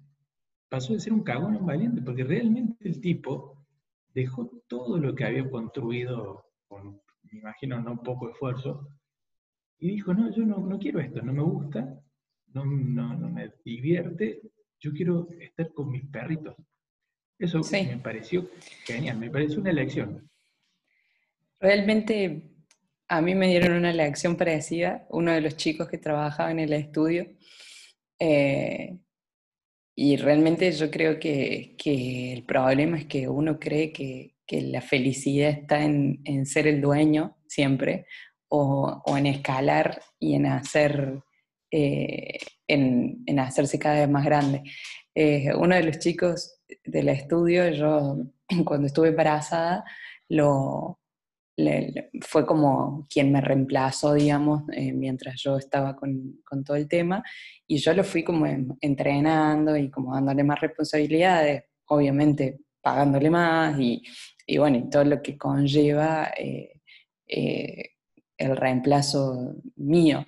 pasó 0.74 0.92
de 0.92 0.98
ser 0.98 1.12
un 1.12 1.22
cagón 1.22 1.54
a 1.54 1.58
un 1.58 1.66
valiente, 1.66 2.02
porque 2.02 2.24
realmente 2.24 2.88
el 2.88 3.00
tipo 3.00 3.53
dejó 4.14 4.62
todo 4.68 4.98
lo 4.98 5.14
que 5.14 5.24
había 5.24 5.48
construido 5.50 6.46
con, 6.66 7.00
me 7.30 7.38
imagino, 7.38 7.80
no 7.80 8.02
poco 8.02 8.30
esfuerzo, 8.30 8.88
y 9.78 9.88
dijo, 9.88 10.14
no, 10.14 10.34
yo 10.34 10.44
no, 10.44 10.58
no 10.58 10.78
quiero 10.78 11.00
esto, 11.00 11.20
no 11.20 11.32
me 11.32 11.42
gusta, 11.42 12.00
no, 12.52 12.64
no, 12.64 13.14
no, 13.14 13.28
me 13.28 13.52
divierte, 13.64 14.40
yo 14.78 14.92
quiero 14.92 15.28
estar 15.40 15.72
con 15.72 15.90
mis 15.90 16.06
perritos. 16.06 16.54
Eso 17.38 17.60
me 17.72 17.98
pareció 17.98 18.48
genial, 18.86 19.18
me 19.18 19.30
pareció 19.30 19.60
una 19.60 19.72
lección. 19.72 20.30
Realmente 21.60 22.54
a 23.08 23.20
mí 23.20 23.34
me 23.34 23.48
dieron 23.48 23.76
una 23.76 23.92
lección 23.92 24.36
parecida, 24.36 25.06
uno 25.10 25.32
de 25.32 25.40
los 25.40 25.56
chicos 25.56 25.88
que 25.88 25.98
trabajaba 25.98 26.52
en 26.52 26.60
el 26.60 26.72
estudio, 26.72 27.26
eh, 28.18 28.96
y 29.96 30.16
realmente 30.16 30.70
yo 30.72 30.90
creo 30.90 31.18
que, 31.20 31.76
el 32.32 32.42
problema 32.44 32.98
es 32.98 33.06
que 33.06 33.28
uno 33.28 33.58
cree 33.58 33.92
que, 33.92 34.32
la 34.50 34.80
felicidad 34.80 35.50
está 35.50 35.82
en, 35.82 36.46
ser 36.46 36.66
el 36.66 36.80
dueño 36.80 37.36
siempre, 37.46 38.06
o, 38.48 39.02
en 39.16 39.26
escalar 39.26 40.00
y 40.18 40.34
en 40.34 40.46
hacer 40.46 41.22
eh, 41.70 42.38
en, 42.68 43.38
hacerse 43.38 43.78
cada 43.78 44.00
vez 44.00 44.08
más 44.08 44.24
grande. 44.24 44.62
Eh, 45.14 45.52
uno 45.54 45.74
de 45.76 45.84
los 45.84 45.98
chicos 45.98 46.60
del 46.84 47.08
estudio, 47.08 47.68
yo 47.70 48.18
cuando 48.64 48.86
estuve 48.86 49.08
embarazada, 49.08 49.84
lo, 50.28 51.00
fue 52.22 52.44
como 52.46 53.06
quien 53.08 53.30
me 53.30 53.40
reemplazó, 53.40 54.14
digamos, 54.14 54.62
eh, 54.72 54.92
mientras 54.92 55.40
yo 55.40 55.56
estaba 55.56 55.94
con, 55.94 56.40
con, 56.44 56.64
todo 56.64 56.76
el 56.76 56.88
tema, 56.88 57.22
y 57.66 57.76
yo 57.78 57.94
lo 57.94 58.02
fui 58.02 58.24
como 58.24 58.46
entrenando 58.80 59.76
y 59.76 59.90
como 59.90 60.14
dándole 60.14 60.42
más 60.42 60.60
responsabilidades, 60.60 61.64
obviamente 61.86 62.60
pagándole 62.80 63.30
más 63.30 63.78
y, 63.78 64.02
y 64.46 64.58
bueno, 64.58 64.78
y 64.78 64.90
todo 64.90 65.04
lo 65.04 65.22
que 65.22 65.38
conlleva 65.38 66.32
eh, 66.36 66.80
eh, 67.26 67.90
el 68.36 68.56
reemplazo 68.56 69.54
mío. 69.76 70.26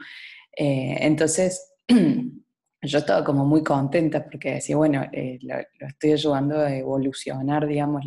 Entonces, 0.58 1.74
yo 2.82 2.98
estaba 2.98 3.24
como 3.24 3.44
muy 3.44 3.62
contenta 3.62 4.24
porque 4.24 4.54
decía, 4.54 4.76
bueno, 4.76 5.04
lo, 5.42 5.86
estoy 5.86 6.12
ayudando 6.12 6.58
a 6.60 6.74
evolucionar, 6.74 7.66
digamos, 7.66 8.04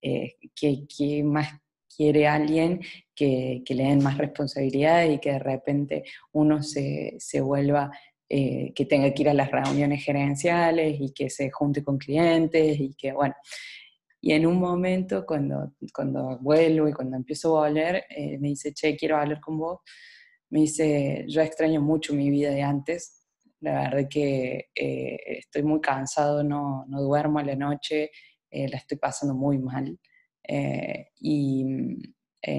¿qué, 0.00 1.22
más 1.24 1.60
quiere 1.98 2.28
alguien 2.28 2.80
que, 3.14 3.62
le 3.68 3.82
den 3.82 4.02
más 4.02 4.16
responsabilidad 4.16 5.04
y 5.04 5.18
que 5.18 5.32
de 5.32 5.38
repente 5.40 6.04
uno 6.32 6.62
se, 6.62 7.16
se 7.18 7.40
vuelva 7.40 7.90
que 8.30 8.86
tenga 8.86 9.14
que 9.14 9.22
ir 9.22 9.30
a 9.30 9.34
las 9.34 9.50
reuniones 9.50 10.04
gerenciales 10.04 11.00
y 11.00 11.14
que 11.14 11.30
se 11.30 11.50
junte 11.50 11.82
con 11.82 11.96
clientes 11.96 12.78
y 12.78 12.94
que, 12.94 13.12
bueno, 13.12 13.34
y 14.20 14.32
en 14.32 14.46
un 14.46 14.58
momento, 14.58 15.24
cuando, 15.24 15.74
cuando 15.94 16.38
vuelvo 16.40 16.88
y 16.88 16.92
cuando 16.92 17.16
empiezo 17.16 17.56
a 17.56 17.68
volver, 17.68 18.04
eh, 18.08 18.36
me 18.38 18.48
dice, 18.48 18.72
che, 18.72 18.96
quiero 18.96 19.16
hablar 19.16 19.40
con 19.40 19.58
vos. 19.58 19.80
Me 20.50 20.60
dice, 20.60 21.24
yo 21.28 21.40
extraño 21.40 21.80
mucho 21.80 22.14
mi 22.14 22.30
vida 22.30 22.50
de 22.50 22.62
antes. 22.62 23.26
La 23.60 23.82
verdad 23.90 24.08
que 24.10 24.70
eh, 24.74 25.18
estoy 25.38 25.62
muy 25.62 25.80
cansado, 25.80 26.42
no, 26.42 26.84
no, 26.88 27.02
duermo 27.02 27.38
a 27.38 27.44
la 27.44 27.54
noche, 27.54 28.10
eh, 28.50 28.68
la 28.68 28.78
estoy 28.78 28.98
pasando 28.98 29.34
muy 29.34 29.58
mal. 29.58 29.98
Y 30.48 31.64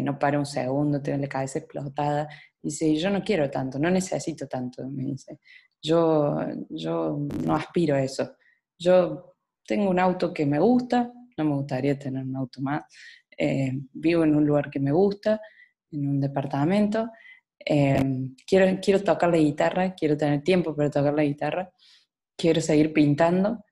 no 0.04 0.20
paro 0.20 0.40
un 0.40 0.46
segundo, 0.46 1.02
tengo 1.02 1.20
la 1.20 1.28
cabeza 1.28 1.60
explotada. 1.60 2.28
Dice, 2.62 2.96
yo 2.96 3.10
no 3.10 3.24
quiero 3.24 3.50
tanto, 3.50 3.80
no 3.80 3.90
necesito 3.90 4.48
tanto, 4.48 4.88
me 4.90 5.04
dice. 5.04 5.40
Yo, 5.82 6.38
yo 6.70 7.18
no 7.46 7.56
aspiro 7.56 7.96
a 7.96 8.04
eso. 8.04 8.36
Yo 8.78 9.36
tengo 9.66 9.90
un 9.90 10.00
auto 10.00 10.34
que 10.34 10.46
me 10.46 10.60
gusta, 10.60 11.12
no 11.38 11.44
me 11.46 11.56
gustaría 11.56 11.98
tener 11.98 12.24
un 12.24 12.36
auto 12.36 12.62
más. 12.62 12.84
Eh, 13.38 13.72
vivo 13.94 14.24
en 14.24 14.36
un 14.36 14.46
lugar 14.46 14.70
que 14.70 14.80
me 14.80 14.92
gusta, 14.92 15.40
en 15.92 16.08
un 16.08 16.20
departamento. 16.20 17.10
Eh, 17.66 18.32
quiero, 18.46 18.80
quiero 18.82 19.04
tocar 19.04 19.30
la 19.30 19.38
guitarra, 19.38 19.94
quiero 19.94 20.18
tener 20.18 20.44
tiempo 20.44 20.76
para 20.76 20.90
tocar 20.90 21.14
la 21.14 21.24
guitarra, 21.24 21.72
quiero 22.36 22.62
seguir 22.62 22.94
pintando 22.94 23.64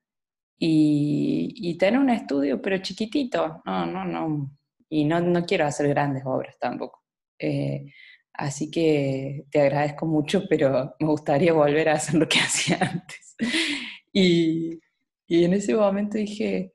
y, 0.59 1.77
tener 1.77 1.99
un 1.99 2.09
estudio, 2.09 2.61
pero 2.61 2.77
chiquitito. 2.79 3.61
No, 3.65 3.85
no, 3.85 4.05
no. 4.05 4.51
Y 4.89 5.05
no, 5.05 5.19
no 5.19 5.45
quiero 5.45 5.65
hacer 5.65 5.87
grandes 5.89 6.23
obras 6.25 6.57
tampoco. 6.59 7.03
Eh, 7.39 7.93
así 8.33 8.71
que 8.71 9.45
te 9.51 9.61
agradezco 9.61 10.05
mucho, 10.05 10.43
pero 10.49 10.95
me 10.99 11.07
gustaría 11.07 11.53
volver 11.53 11.89
a 11.89 11.93
hacer 11.93 12.15
lo 12.15 12.27
que 12.27 12.39
hacía 12.39 12.77
antes. 12.81 13.35
Y, 14.11 14.79
y 15.27 15.43
en 15.43 15.53
ese 15.53 15.75
momento 15.75 16.17
dije, 16.17 16.73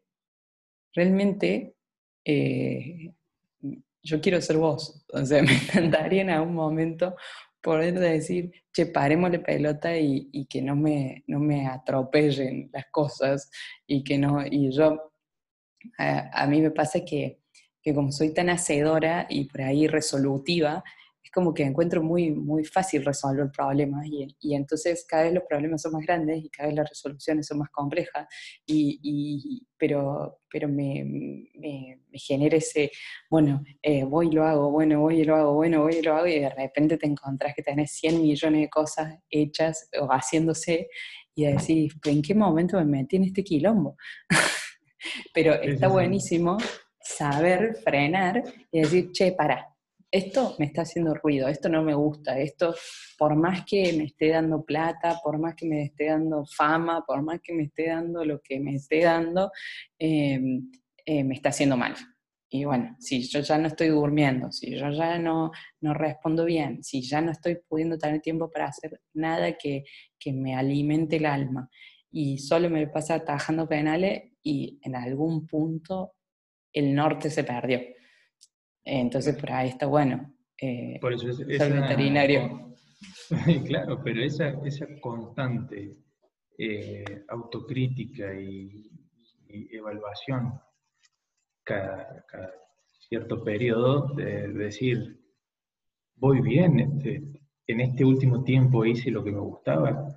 realmente 0.94 1.74
eh, 2.24 3.14
yo 4.02 4.20
quiero 4.20 4.40
ser 4.40 4.56
vos. 4.56 5.04
O 5.12 5.24
sea, 5.24 5.42
me 5.42 5.54
encantaría 5.54 6.22
en 6.22 6.30
algún 6.30 6.54
momento 6.54 7.16
poder 7.62 7.98
decir, 7.98 8.52
che, 8.72 8.86
paremos 8.86 9.30
la 9.30 9.42
pelota 9.42 9.96
y, 9.96 10.46
que 10.46 10.62
no 10.62 10.76
me, 10.76 11.24
no 11.26 11.38
me 11.38 11.66
atropellen 11.66 12.70
las 12.72 12.86
cosas 12.90 13.50
y 13.86 14.02
que 14.04 14.18
no, 14.18 14.44
y 14.44 14.70
yo, 14.72 15.12
a, 15.98 16.42
a 16.42 16.46
mí 16.46 16.60
me 16.60 16.70
pasa 16.70 17.04
que, 17.04 17.40
que 17.82 17.94
como 17.94 18.12
soy 18.12 18.34
tan 18.34 18.50
hacedora 18.50 19.26
y 19.28 19.44
por 19.44 19.62
ahí 19.62 19.86
resolutiva, 19.86 20.84
como 21.32 21.54
que 21.54 21.62
encuentro 21.62 22.02
muy, 22.02 22.30
muy 22.30 22.64
fácil 22.64 23.04
resolver 23.04 23.50
problemas 23.50 24.06
y, 24.06 24.26
y, 24.40 24.54
entonces 24.54 25.04
cada 25.08 25.24
vez 25.24 25.32
los 25.32 25.44
problemas 25.48 25.82
son 25.82 25.92
más 25.92 26.02
grandes 26.02 26.44
y 26.44 26.50
cada 26.50 26.68
vez 26.68 26.76
las 26.76 26.88
resoluciones 26.88 27.46
son 27.46 27.58
más 27.58 27.70
complejas, 27.70 28.26
y, 28.66 29.00
y 29.02 29.66
pero, 29.76 30.40
pero 30.50 30.68
me, 30.68 31.04
me, 31.04 31.98
genera 32.12 32.56
ese, 32.56 32.90
bueno, 33.30 33.62
eh, 33.82 34.04
voy 34.04 34.28
y 34.28 34.32
lo 34.32 34.44
hago, 34.44 34.70
bueno, 34.70 35.00
voy 35.00 35.20
y 35.20 35.24
lo 35.24 35.36
hago, 35.36 35.54
bueno, 35.54 35.82
voy 35.82 35.96
y 35.96 36.02
lo 36.02 36.14
hago, 36.14 36.26
y 36.26 36.40
de 36.40 36.50
repente 36.50 36.98
te 36.98 37.06
encontrás 37.06 37.54
que 37.54 37.62
tenés 37.62 37.92
100 37.92 38.20
millones 38.22 38.60
de 38.60 38.68
cosas 38.68 39.18
hechas 39.30 39.88
o 40.00 40.06
haciéndose 40.08 40.88
y 41.34 41.46
decís, 41.46 41.94
¿en 42.04 42.22
qué 42.22 42.34
momento 42.34 42.76
me 42.78 42.84
metí 42.84 43.16
en 43.16 43.24
este 43.24 43.42
quilombo? 43.42 43.96
pero 45.34 45.54
está 45.54 45.88
buenísimo 45.88 46.58
saber 47.00 47.74
frenar 47.82 48.42
y 48.70 48.80
decir, 48.80 49.10
che, 49.12 49.32
para, 49.32 49.71
esto 50.12 50.54
me 50.58 50.66
está 50.66 50.82
haciendo 50.82 51.14
ruido, 51.14 51.48
esto 51.48 51.70
no 51.70 51.82
me 51.82 51.94
gusta, 51.94 52.38
esto 52.38 52.74
por 53.18 53.34
más 53.34 53.64
que 53.64 53.94
me 53.94 54.04
esté 54.04 54.28
dando 54.28 54.62
plata, 54.62 55.18
por 55.24 55.38
más 55.38 55.54
que 55.54 55.66
me 55.66 55.84
esté 55.84 56.06
dando 56.06 56.44
fama, 56.44 57.02
por 57.06 57.22
más 57.22 57.40
que 57.42 57.54
me 57.54 57.64
esté 57.64 57.88
dando 57.88 58.22
lo 58.22 58.40
que 58.42 58.60
me 58.60 58.74
esté 58.74 59.04
dando, 59.04 59.50
em, 59.98 60.70
eh, 61.06 61.24
me 61.24 61.34
está 61.34 61.48
haciendo 61.48 61.78
mal. 61.78 61.94
Y 62.50 62.64
bueno, 62.66 62.94
si 63.00 63.22
yo 63.26 63.40
ya 63.40 63.56
no 63.56 63.68
estoy 63.68 63.88
durmiendo, 63.88 64.52
si 64.52 64.76
yo 64.76 64.90
ya 64.90 65.18
no, 65.18 65.50
no 65.80 65.94
respondo 65.94 66.44
bien, 66.44 66.84
si 66.84 67.00
ya 67.00 67.22
no 67.22 67.32
estoy 67.32 67.56
pudiendo 67.66 67.96
tener 67.96 68.20
tiempo 68.20 68.50
para 68.50 68.66
hacer 68.66 69.00
nada 69.14 69.54
que, 69.56 69.84
que 70.18 70.34
me 70.34 70.54
alimente 70.54 71.16
el 71.16 71.24
alma 71.24 71.70
y 72.10 72.36
solo 72.36 72.68
me 72.68 72.86
pasa 72.88 73.14
atajando 73.14 73.66
penales 73.66 74.32
y 74.42 74.78
en 74.82 74.94
algún 74.94 75.46
punto 75.46 76.12
el 76.74 76.94
norte 76.94 77.30
se 77.30 77.44
perdió. 77.44 77.80
Entonces, 78.84 79.36
por 79.36 79.52
ahí 79.52 79.68
está 79.68 79.86
bueno. 79.86 80.34
Eh, 80.60 80.98
por 81.00 81.12
eso 81.12 81.28
es, 81.30 81.36
ser 81.36 81.72
veterinario. 81.72 82.74
claro, 83.66 84.00
pero 84.02 84.22
esa, 84.22 84.50
esa 84.64 84.86
constante 85.00 85.96
eh, 86.58 87.24
autocrítica 87.28 88.34
y, 88.34 88.88
evaluación 89.70 90.54
cada, 91.62 92.24
cierto 93.06 93.44
periodo 93.44 94.14
de, 94.14 94.48
decir, 94.48 95.20
voy 96.16 96.40
bien, 96.40 96.80
este, 96.80 97.22
en 97.66 97.80
este 97.80 98.02
último 98.02 98.44
tiempo 98.44 98.86
hice 98.86 99.10
lo 99.10 99.22
que 99.22 99.32
me 99.32 99.40
gustaba. 99.40 100.08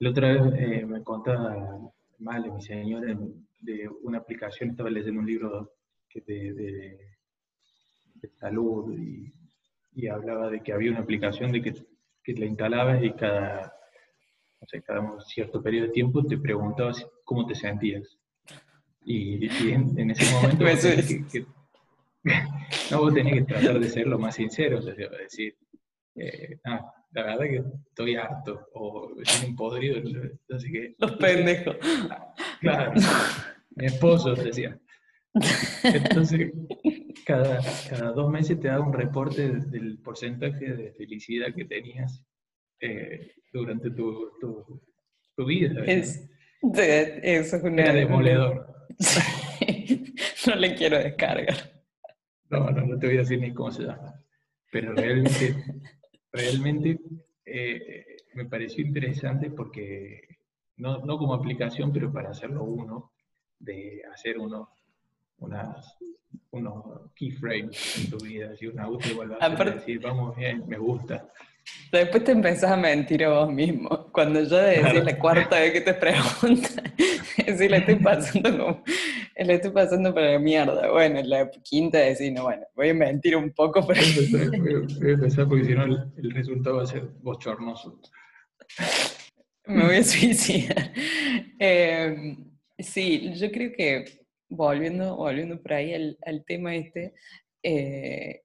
La 0.00 0.10
otra 0.10 0.32
vez 0.32 0.54
eh, 0.58 0.84
me 0.84 1.04
contaba 1.04 1.78
Male, 2.18 2.50
mi 2.50 2.62
señora, 2.62 3.14
de 3.60 3.88
una 4.02 4.18
aplicación, 4.18 4.70
estaba 4.70 4.90
leyendo 4.90 5.20
un 5.20 5.26
libro 5.26 5.74
que 6.08 6.20
de 6.22 7.15
de 8.28 8.36
salud 8.36 8.94
y, 8.98 9.32
hablaba 10.08 10.50
de 10.50 10.62
que 10.62 10.72
había 10.72 10.90
una 10.90 11.00
aplicación 11.00 11.50
de 11.52 11.62
que, 11.62 11.74
que 12.22 12.34
la 12.34 12.44
instalabas 12.44 13.02
y 13.02 13.12
cada, 13.12 13.72
cada 14.84 15.00
un 15.00 15.20
cierto 15.22 15.62
periodo 15.62 15.86
de 15.86 15.92
tiempo 15.92 16.22
te 16.24 16.36
preguntabas 16.36 17.06
cómo 17.24 17.46
te 17.46 17.54
sentías. 17.54 18.18
Y, 19.04 19.46
en, 19.72 20.10
ese 20.10 20.34
momento 20.34 20.64
vos 20.64 20.80
tenés 20.80 21.24
que, 21.32 21.46
no, 22.90 22.98
vos 22.98 23.14
tenés 23.14 23.34
que 23.34 23.42
tratar 23.42 23.80
de 23.80 23.88
ser 23.88 24.06
lo 24.06 24.18
más 24.18 24.34
sincero, 24.34 24.80
decir, 24.80 25.56
eh, 26.16 26.58
ah, 26.64 26.92
la 27.12 27.22
verdad 27.22 27.44
que 27.44 27.62
estoy 27.88 28.16
harto, 28.16 28.68
o 28.74 29.10
estoy 29.22 29.54
podrido, 29.54 30.02
así 30.50 30.70
que... 30.70 30.94
Los 30.98 31.12
pendejos. 31.12 31.76
Claro, 32.60 32.92
mi 33.76 33.86
esposo 33.86 34.34
decía. 34.34 34.78
Entonces, 35.84 36.52
cada, 37.26 37.60
cada 37.90 38.12
dos 38.12 38.30
meses 38.30 38.60
te 38.60 38.68
da 38.68 38.80
un 38.80 38.92
reporte 38.92 39.48
del 39.48 39.98
porcentaje 39.98 40.72
de 40.72 40.92
felicidad 40.92 41.52
que 41.52 41.64
tenías 41.64 42.22
eh, 42.80 43.32
durante 43.52 43.90
tu, 43.90 44.30
tu, 45.34 45.44
vida. 45.44 45.84
Es, 45.84 46.30
eso 46.62 47.56
es 47.56 47.62
una... 47.64 47.92
demoledor. 47.92 48.86
no 50.46 50.54
le 50.54 50.74
quiero 50.76 50.98
descargar. 50.98 51.56
No, 52.48 52.70
no, 52.70 52.86
no 52.86 52.98
te 52.98 53.08
voy 53.08 53.16
a 53.16 53.20
decir 53.20 53.40
ni 53.40 53.52
cómo 53.52 53.72
se 53.72 53.82
llama. 53.82 54.14
Pero 54.70 54.92
realmente, 54.92 55.56
realmente 56.32 57.00
eh, 57.44 58.06
me 58.34 58.44
pareció 58.44 58.86
interesante 58.86 59.50
porque, 59.50 60.20
no, 60.76 61.04
no 61.04 61.18
como 61.18 61.34
aplicación, 61.34 61.92
pero 61.92 62.12
para 62.12 62.30
hacerlo 62.30 62.62
uno, 62.62 63.12
de 63.58 64.02
hacer 64.12 64.38
uno 64.38 64.75
unas, 65.38 65.96
unos 66.50 67.10
keyframes 67.14 67.98
en 67.98 68.10
tu 68.10 68.18
vida, 68.24 68.50
así 68.52 68.66
una 68.66 68.84
auto 68.84 69.22
a 69.40 69.48
decir, 69.48 70.00
vamos 70.00 70.36
bien, 70.36 70.64
me 70.66 70.78
gusta. 70.78 71.28
Después 71.90 72.24
te 72.24 72.32
empezás 72.32 72.70
a 72.70 72.76
mentir 72.76 73.24
a 73.24 73.30
vos 73.30 73.52
mismo. 73.52 74.10
Cuando 74.12 74.42
yo 74.42 74.56
decís 74.56 75.04
la 75.04 75.18
cuarta 75.18 75.60
vez 75.60 75.72
que 75.72 75.80
te 75.80 75.94
preguntan, 75.94 76.94
si 77.58 77.68
le 77.68 77.78
estoy 77.78 77.96
pasando 77.96 78.56
como, 78.56 78.84
le 79.36 79.54
estoy 79.54 79.70
pasando 79.70 80.14
para 80.14 80.32
la 80.32 80.38
mierda. 80.38 80.90
Bueno, 80.90 81.20
la 81.24 81.50
quinta 81.62 81.98
decís, 81.98 82.32
no, 82.32 82.44
bueno, 82.44 82.66
voy 82.74 82.90
a 82.90 82.94
mentir 82.94 83.36
un 83.36 83.52
poco, 83.52 83.86
pero... 83.86 84.00
Voy 84.30 85.10
a 85.10 85.14
empezar 85.14 85.48
porque 85.48 85.64
si 85.64 85.74
no 85.74 85.84
el, 85.84 86.30
resultado 86.32 86.76
va 86.76 86.82
a 86.82 86.86
ser 86.86 87.02
bochornoso. 87.20 88.00
Me 89.66 89.84
voy 89.84 89.96
a 89.96 90.04
suicidar. 90.04 90.92
Eh, 91.58 92.36
sí, 92.78 93.32
yo 93.34 93.50
creo 93.50 93.72
que 93.72 94.25
volviendo, 94.48 95.16
volviendo 95.16 95.60
por 95.60 95.74
ahí 95.74 95.94
al, 95.94 96.44
tema 96.46 96.74
este, 96.74 97.14
eh, 97.62 98.42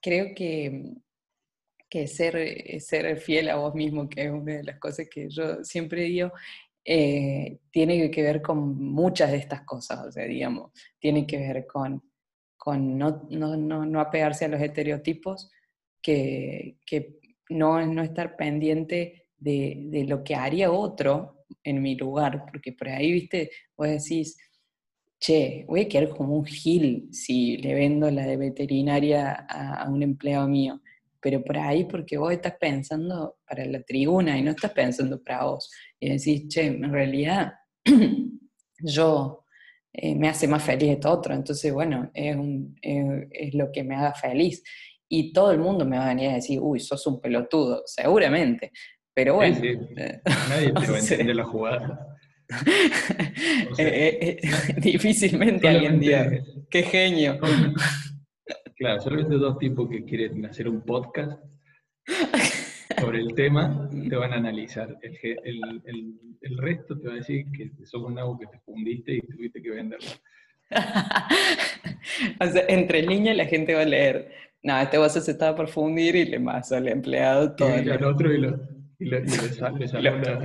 creo 0.00 0.34
que, 0.34 0.94
que 1.88 2.06
ser, 2.06 2.80
ser 2.80 3.18
fiel 3.18 3.50
a 3.50 3.56
vos 3.56 3.74
mismo, 3.74 4.08
que 4.08 4.24
es 4.24 4.30
una 4.30 4.54
de 4.56 4.64
las 4.64 4.78
cosas 4.78 5.08
que 5.10 5.28
yo 5.28 5.64
siempre 5.64 6.02
digo, 6.02 6.32
eh, 6.84 7.58
tiene 7.70 8.10
que 8.10 8.22
ver 8.22 8.40
con 8.40 8.76
muchas 8.82 9.30
de 9.30 9.36
estas 9.36 9.62
cosas, 9.62 10.06
o 10.06 10.12
sea, 10.12 10.24
digamos, 10.24 10.72
tiene 10.98 11.26
que 11.26 11.36
ver 11.36 11.66
con, 11.66 12.02
con 12.56 12.96
no, 12.96 13.26
no, 13.30 13.56
no, 13.56 14.00
apegarse 14.00 14.46
a 14.46 14.48
los 14.48 14.60
estereotipos, 14.60 15.50
que, 16.00 16.78
que 16.86 17.18
no, 17.50 17.84
no 17.84 18.02
estar 18.02 18.36
pendiente 18.36 19.26
de, 19.36 19.88
de, 19.90 20.04
lo 20.04 20.24
que 20.24 20.34
haría 20.34 20.72
otro 20.72 21.44
en 21.62 21.82
mi 21.82 21.96
lugar, 21.96 22.46
porque 22.50 22.72
por 22.72 22.88
ahí, 22.88 23.12
viste, 23.12 23.50
vos 23.76 23.88
decís, 23.88 24.38
che, 25.20 25.64
voy 25.68 25.82
a 25.82 25.88
quedar 25.88 26.08
como 26.08 26.34
un 26.34 26.44
gil 26.44 27.08
si 27.12 27.58
le 27.58 27.74
vendo 27.74 28.10
la 28.10 28.26
de 28.26 28.36
veterinaria 28.36 29.46
a, 29.48 29.84
a 29.84 29.90
un 29.90 30.02
empleado 30.02 30.48
mío 30.48 30.80
pero 31.20 31.42
por 31.42 31.58
ahí 31.58 31.84
porque 31.84 32.16
vos 32.16 32.32
estás 32.32 32.54
pensando 32.58 33.36
para 33.46 33.64
la 33.66 33.82
tribuna 33.82 34.38
y 34.38 34.42
no 34.42 34.52
estás 34.52 34.72
pensando 34.72 35.22
para 35.22 35.44
vos. 35.44 35.70
Y 35.98 36.10
decís, 36.10 36.48
che, 36.48 36.66
en 36.66 36.90
realidad 36.90 37.52
yo 38.78 39.44
eh, 39.92 40.14
me 40.14 40.28
hace 40.28 40.48
más 40.48 40.62
feliz 40.62 40.90
esto 40.90 41.10
otro, 41.10 41.34
entonces 41.34 41.72
bueno, 41.72 42.10
es, 42.14 42.36
es, 42.80 43.54
lo 43.54 43.70
que 43.70 43.84
me 43.84 43.96
haga 43.96 44.14
feliz. 44.14 44.62
Y 45.08 45.32
todo 45.32 45.50
el 45.50 45.58
mundo 45.58 45.84
me 45.84 45.98
va 45.98 46.06
a 46.06 46.08
venir 46.10 46.30
a 46.30 46.34
decir, 46.34 46.60
uy, 46.60 46.78
sos 46.80 47.04
un 47.06 47.20
pelotudo, 47.20 47.82
seguramente. 47.84 48.70
Pero 49.12 49.34
bueno. 49.34 49.58
Eh, 49.62 50.20
Nadie 50.48 50.72
te 50.72 50.86
va 50.86 50.96
a 50.96 50.98
entender 51.00 51.36
la 51.36 51.44
jugada. 51.44 52.16
Eh, 53.78 54.40
difícilmente 54.78 55.68
alguien 55.68 56.00
diga, 56.00 56.30
qué 56.70 56.82
genio. 56.82 57.38
Claro, 58.76 58.98
solamente 59.02 59.34
dos 59.34 59.58
tipos 59.58 59.90
que 59.90 60.02
quieren 60.06 60.46
hacer 60.46 60.66
un 60.66 60.80
podcast 60.80 61.38
sobre 62.98 63.20
el 63.20 63.34
tema 63.34 63.90
te 64.08 64.16
van 64.16 64.32
a 64.32 64.36
analizar. 64.36 64.96
El, 65.02 66.56
resto 66.56 66.98
te 66.98 67.08
va 67.08 67.12
a 67.12 67.16
decir 67.18 67.44
que 67.52 67.70
sos 67.84 68.02
un 68.02 68.18
agua 68.18 68.38
que 68.40 68.46
te 68.46 68.58
fundiste 68.60 69.16
y 69.16 69.20
tuviste 69.20 69.60
que 69.60 69.68
venderlo. 69.68 70.08
o 72.40 72.46
sea, 72.46 72.64
entre 72.68 73.02
líneas 73.02 73.36
la 73.36 73.44
gente 73.44 73.74
va 73.74 73.82
a 73.82 73.84
leer, 73.84 74.32
no, 74.62 74.80
este 74.80 74.96
vaso 74.96 75.20
se 75.20 75.32
estaba 75.32 75.54
por 75.54 75.68
fundir 75.68 76.16
y 76.16 76.24
le 76.24 76.40
pasó 76.40 76.76
al 76.76 76.88
empleado 76.88 77.54
todo. 77.54 77.82
Y 77.82 77.90
al 77.90 78.04
otro 78.04 78.32
y, 78.32 78.38
lo, 78.38 78.60
y, 78.98 79.04
le, 79.06 79.28
sale, 79.28 79.86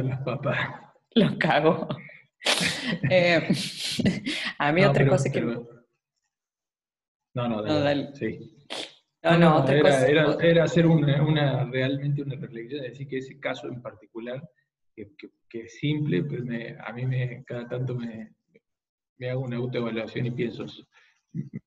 las 0.04 0.22
papas. 0.24 0.85
Los 1.16 1.36
cago. 1.38 1.88
Eh, 3.10 3.48
a 4.60 4.72
mí 4.72 4.84
otra 4.84 5.08
cosa 5.08 5.32
que... 5.32 5.42
No, 5.42 7.50
no, 7.50 7.64
dale. 7.64 8.14
Sí. 8.16 8.52
No, 9.24 9.38
no, 9.38 9.58
otra 9.58 9.76
era, 9.76 9.90
cosa. 9.90 10.08
Era, 10.08 10.38
era 10.42 10.64
hacer 10.66 10.86
una, 10.86 11.24
una, 11.24 11.66
realmente 11.66 12.22
una 12.22 12.36
reflexión, 12.36 12.84
decir 12.84 13.08
que 13.08 13.18
ese 13.18 13.40
caso 13.40 13.68
en 13.68 13.82
particular, 13.82 14.48
que, 14.96 15.12
que, 15.50 15.62
es 15.62 15.80
simple, 15.80 16.24
pero 16.24 16.46
me, 16.46 16.78
a 16.80 16.94
mí 16.94 17.06
me, 17.06 17.44
cada 17.46 17.68
tanto 17.68 17.96
me, 17.96 18.36
me 19.18 19.30
hago 19.30 19.42
una 19.42 19.58
autoevaluación 19.58 20.28
y 20.28 20.32
pienso, 20.32 20.66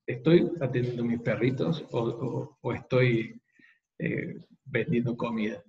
¿estoy 0.06 0.50
atendiendo 0.60 1.02
a 1.02 1.06
mis 1.06 1.20
perritos 1.20 1.84
o, 1.90 2.56
o, 2.60 2.72
estoy 2.72 3.40
eh, 3.98 4.36
vendiendo 4.64 5.16
comida 5.16 5.62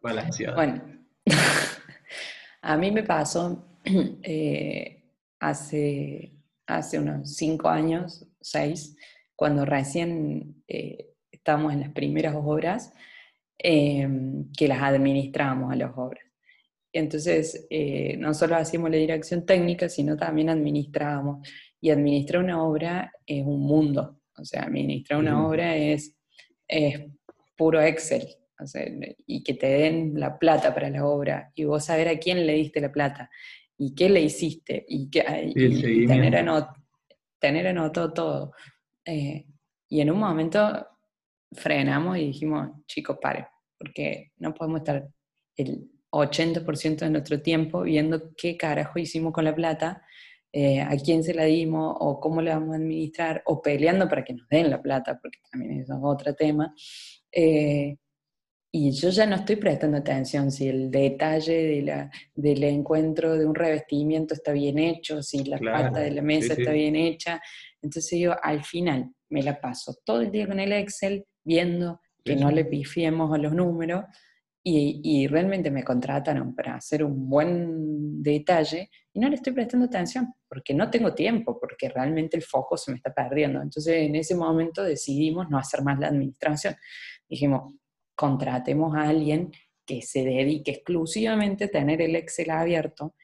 balanceada? 0.00 0.56
Bueno, 0.56 0.82
a 2.62 2.76
mí 2.76 2.90
me 2.90 3.02
pasó 3.02 3.64
eh, 4.22 5.02
hace, 5.40 6.32
hace 6.66 6.98
unos 6.98 7.36
cinco 7.36 7.68
años, 7.68 8.26
seis, 8.40 8.96
cuando 9.36 9.64
recién 9.64 10.62
eh, 10.68 11.10
estábamos 11.30 11.72
en 11.72 11.80
las 11.80 11.90
primeras 11.90 12.34
obras, 12.36 12.92
em, 13.58 14.50
que 14.52 14.68
las 14.68 14.82
administramos 14.82 15.72
a 15.72 15.76
las 15.76 15.92
obras. 15.96 16.24
Entonces, 16.92 17.66
eh, 17.70 18.16
no 18.18 18.34
solo 18.34 18.56
hacíamos 18.56 18.90
la 18.90 18.98
dirección 18.98 19.44
técnica, 19.46 19.88
sino 19.88 20.16
también 20.16 20.50
administrábamos. 20.50 21.48
Y 21.80 21.90
administrar 21.90 22.44
una 22.44 22.62
obra 22.62 23.12
es 23.26 23.44
un 23.44 23.60
mundo. 23.60 24.20
O 24.36 24.44
sea, 24.44 24.64
administrar 24.64 25.18
una 25.18 25.46
obra 25.46 25.74
es, 25.74 26.14
es 26.68 27.00
puro 27.56 27.80
Excel. 27.80 28.28
Y 29.26 29.42
que 29.42 29.54
te 29.54 29.66
den 29.66 30.18
la 30.18 30.38
plata 30.38 30.74
para 30.74 30.90
la 30.90 31.04
obra, 31.04 31.50
y 31.54 31.64
vos 31.64 31.84
saber 31.84 32.08
a 32.08 32.18
quién 32.18 32.46
le 32.46 32.54
diste 32.54 32.80
la 32.80 32.92
plata, 32.92 33.30
y 33.76 33.94
qué 33.94 34.08
le 34.08 34.20
hiciste, 34.20 34.84
y, 34.88 35.10
qué, 35.10 35.22
tener, 36.06 36.36
anot, 36.36 36.68
tener 37.38 37.66
anotado 37.66 38.12
todo. 38.12 38.52
Eh, 39.04 39.46
y 39.88 40.00
en 40.00 40.10
un 40.10 40.18
momento 40.18 40.86
frenamos 41.52 42.16
y 42.18 42.26
dijimos, 42.26 42.70
chicos, 42.86 43.18
paren, 43.20 43.46
porque 43.78 44.32
no 44.38 44.54
podemos 44.54 44.80
estar 44.80 45.08
el 45.56 45.90
80% 46.10 46.98
de 46.98 47.10
nuestro 47.10 47.40
tiempo 47.40 47.82
viendo 47.82 48.34
qué 48.36 48.56
carajo 48.56 48.98
hicimos 48.98 49.32
con 49.32 49.44
la 49.44 49.54
plata, 49.54 50.02
eh, 50.52 50.80
a 50.80 50.94
quién 50.98 51.24
se 51.24 51.32
la 51.32 51.44
dimos, 51.44 51.96
o 51.98 52.20
cómo 52.20 52.42
la 52.42 52.54
vamos 52.54 52.74
a 52.74 52.76
administrar, 52.76 53.42
o 53.46 53.62
peleando 53.62 54.08
para 54.08 54.22
que 54.22 54.34
nos 54.34 54.46
den 54.48 54.70
la 54.70 54.82
plata, 54.82 55.18
porque 55.20 55.38
también 55.50 55.80
eso 55.80 55.94
es 55.94 56.00
otro 56.02 56.34
tema. 56.34 56.74
Eh, 57.32 57.96
y 58.74 58.90
yo 58.90 59.10
ya 59.10 59.26
no 59.26 59.36
estoy 59.36 59.56
prestando 59.56 59.98
atención 59.98 60.50
si 60.50 60.66
el 60.66 60.90
detalle 60.90 61.52
de 61.52 61.82
la, 61.82 62.10
del 62.34 62.64
encuentro 62.64 63.36
de 63.36 63.44
un 63.44 63.54
revestimiento 63.54 64.32
está 64.32 64.52
bien 64.52 64.78
hecho, 64.78 65.22
si 65.22 65.44
la 65.44 65.58
parte 65.58 66.00
de 66.00 66.10
la 66.10 66.22
mesa 66.22 66.54
está 66.54 66.72
bien 66.72 66.96
hecha. 66.96 67.38
Entonces 67.82 68.18
yo 68.18 68.34
al 68.42 68.64
final 68.64 69.12
me 69.28 69.42
la 69.42 69.60
paso 69.60 69.98
todo 70.06 70.22
el 70.22 70.30
día 70.30 70.46
con 70.46 70.58
el 70.58 70.72
Excel 70.72 71.26
viendo 71.44 72.00
que 72.24 72.34
no 72.34 72.50
le 72.50 72.64
pifiemos 72.64 73.34
a 73.34 73.36
los 73.36 73.52
números 73.52 74.04
y, 74.64 75.00
y, 75.02 75.26
realmente 75.26 75.72
me 75.72 75.82
contrataron 75.82 76.54
para 76.54 76.76
hacer 76.76 77.02
un 77.02 77.28
buen 77.28 78.22
detalle 78.22 78.88
y 79.12 79.18
no 79.18 79.28
le 79.28 79.34
estoy 79.34 79.52
prestando 79.52 79.86
atención 79.86 80.32
porque 80.48 80.72
no 80.72 80.88
tengo 80.88 81.12
tiempo, 81.14 81.58
porque 81.58 81.88
realmente 81.88 82.36
el 82.36 82.44
foco 82.44 82.76
se 82.76 82.92
me 82.92 82.96
está 82.96 83.12
perdiendo. 83.12 83.60
Entonces 83.60 83.96
en 83.96 84.14
ese 84.14 84.36
momento 84.36 84.84
decidimos 84.84 85.50
no 85.50 85.58
hacer 85.58 85.82
más 85.82 85.98
la 85.98 86.06
administración. 86.06 86.76
Dijimos, 87.28 87.74
contratemos 88.14 88.94
a 88.96 89.08
alguien 89.08 89.52
que 89.86 90.02
se 90.02 90.24
dedique 90.24 90.70
exclusivamente 90.70 91.64
a 91.64 91.70
tener 91.70 92.00
el 92.00 92.16
Excel 92.16 92.50
abierto 92.50 93.14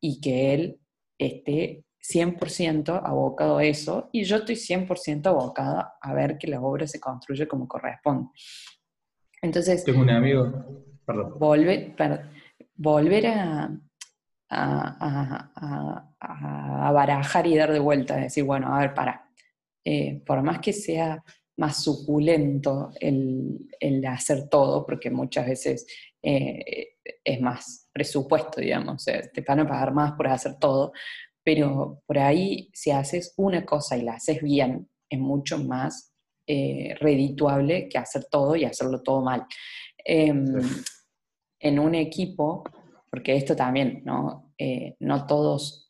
y 0.00 0.20
que 0.20 0.54
él 0.54 0.80
esté 1.18 1.84
100% 2.02 3.02
abocado 3.04 3.58
a 3.58 3.64
eso 3.64 4.08
y 4.12 4.24
yo 4.24 4.36
estoy 4.36 4.54
100% 4.54 5.26
abocada 5.26 5.94
a 6.00 6.14
ver 6.14 6.38
que 6.38 6.46
la 6.46 6.60
obra 6.60 6.86
se 6.86 7.00
construye 7.00 7.48
como 7.48 7.66
corresponde. 7.66 8.28
Entonces... 9.42 9.84
Tengo 9.84 10.00
un 10.00 10.10
amigo... 10.10 10.52
Perdón. 11.04 11.34
volver 12.74 13.26
a, 13.28 13.70
a, 14.50 16.10
a, 16.20 16.92
barajar 16.92 17.46
y 17.46 17.56
dar 17.56 17.72
de 17.72 17.78
vuelta, 17.78 18.16
decir, 18.16 18.44
bueno, 18.44 18.74
a 18.74 18.80
ver, 18.80 18.94
para. 18.94 19.28
Eh, 19.84 20.20
por 20.26 20.42
más 20.42 20.58
que 20.58 20.72
sea 20.72 21.22
más 21.56 21.82
suculento 21.82 22.90
el, 23.00 24.04
hacer 24.06 24.48
todo, 24.48 24.84
porque 24.84 25.10
muchas 25.10 25.46
veces 25.46 25.86
eh, 26.22 26.88
es 27.24 27.40
más 27.40 27.88
presupuesto, 27.92 28.60
digamos, 28.60 29.04
te 29.04 29.40
van 29.46 29.60
a 29.60 29.68
pagar 29.68 29.92
más 29.92 30.12
por 30.12 30.28
hacer 30.28 30.58
todo, 30.58 30.92
pero 31.42 32.02
por 32.06 32.18
ahí 32.18 32.70
si 32.74 32.90
haces 32.90 33.32
una 33.36 33.64
cosa 33.64 33.96
y 33.96 34.02
la 34.02 34.14
haces 34.14 34.42
bien, 34.42 34.88
es 35.08 35.18
mucho 35.18 35.58
más 35.58 36.12
eh, 36.46 36.94
redituable 37.00 37.88
que 37.88 37.98
hacer 37.98 38.26
todo 38.30 38.54
y 38.56 38.64
hacerlo 38.64 39.02
todo 39.02 39.22
mal. 39.22 39.46
Em, 40.04 40.60
en 41.58 41.78
un 41.78 41.94
equipo, 41.94 42.64
porque 43.10 43.34
esto 43.34 43.56
también, 43.56 44.02
¿no? 44.04 44.52
Eh, 44.58 44.94
no 45.00 45.26
todos 45.26 45.84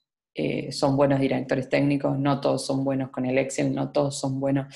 son 0.70 0.98
buenos 0.98 1.18
directores 1.18 1.70
técnicos, 1.70 2.18
no 2.18 2.42
todos 2.42 2.66
son 2.66 2.85
buenos 2.85 3.09
con 3.09 3.24
el 3.24 3.38
Excel, 3.38 3.74
no 3.74 3.90
todos 3.90 4.20
son 4.20 4.38
buenos 4.38 4.66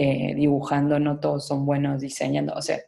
eh, 0.00 0.32
dibujando, 0.36 1.00
no 1.00 1.18
todos 1.18 1.44
son 1.44 1.66
buenos 1.66 2.00
diseñando, 2.00 2.54
o 2.54 2.62
sea, 2.62 2.78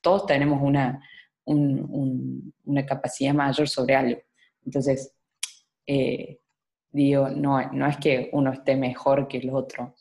todos 0.00 0.26
tenemos 0.26 0.60
una, 0.60 1.00
una 1.44 2.84
capacidad 2.84 3.32
mayor 3.32 3.68
sobre 3.68 3.94
algo. 3.94 4.20
Entonces, 4.66 5.14
eh, 5.86 6.40
digo, 6.90 7.28
no, 7.28 7.70
no 7.70 7.86
es 7.86 7.98
que 7.98 8.30
uno 8.32 8.52
esté 8.52 8.74
mejor 8.74 9.28
que 9.28 9.38
el 9.38 9.50
otro, 9.50 9.94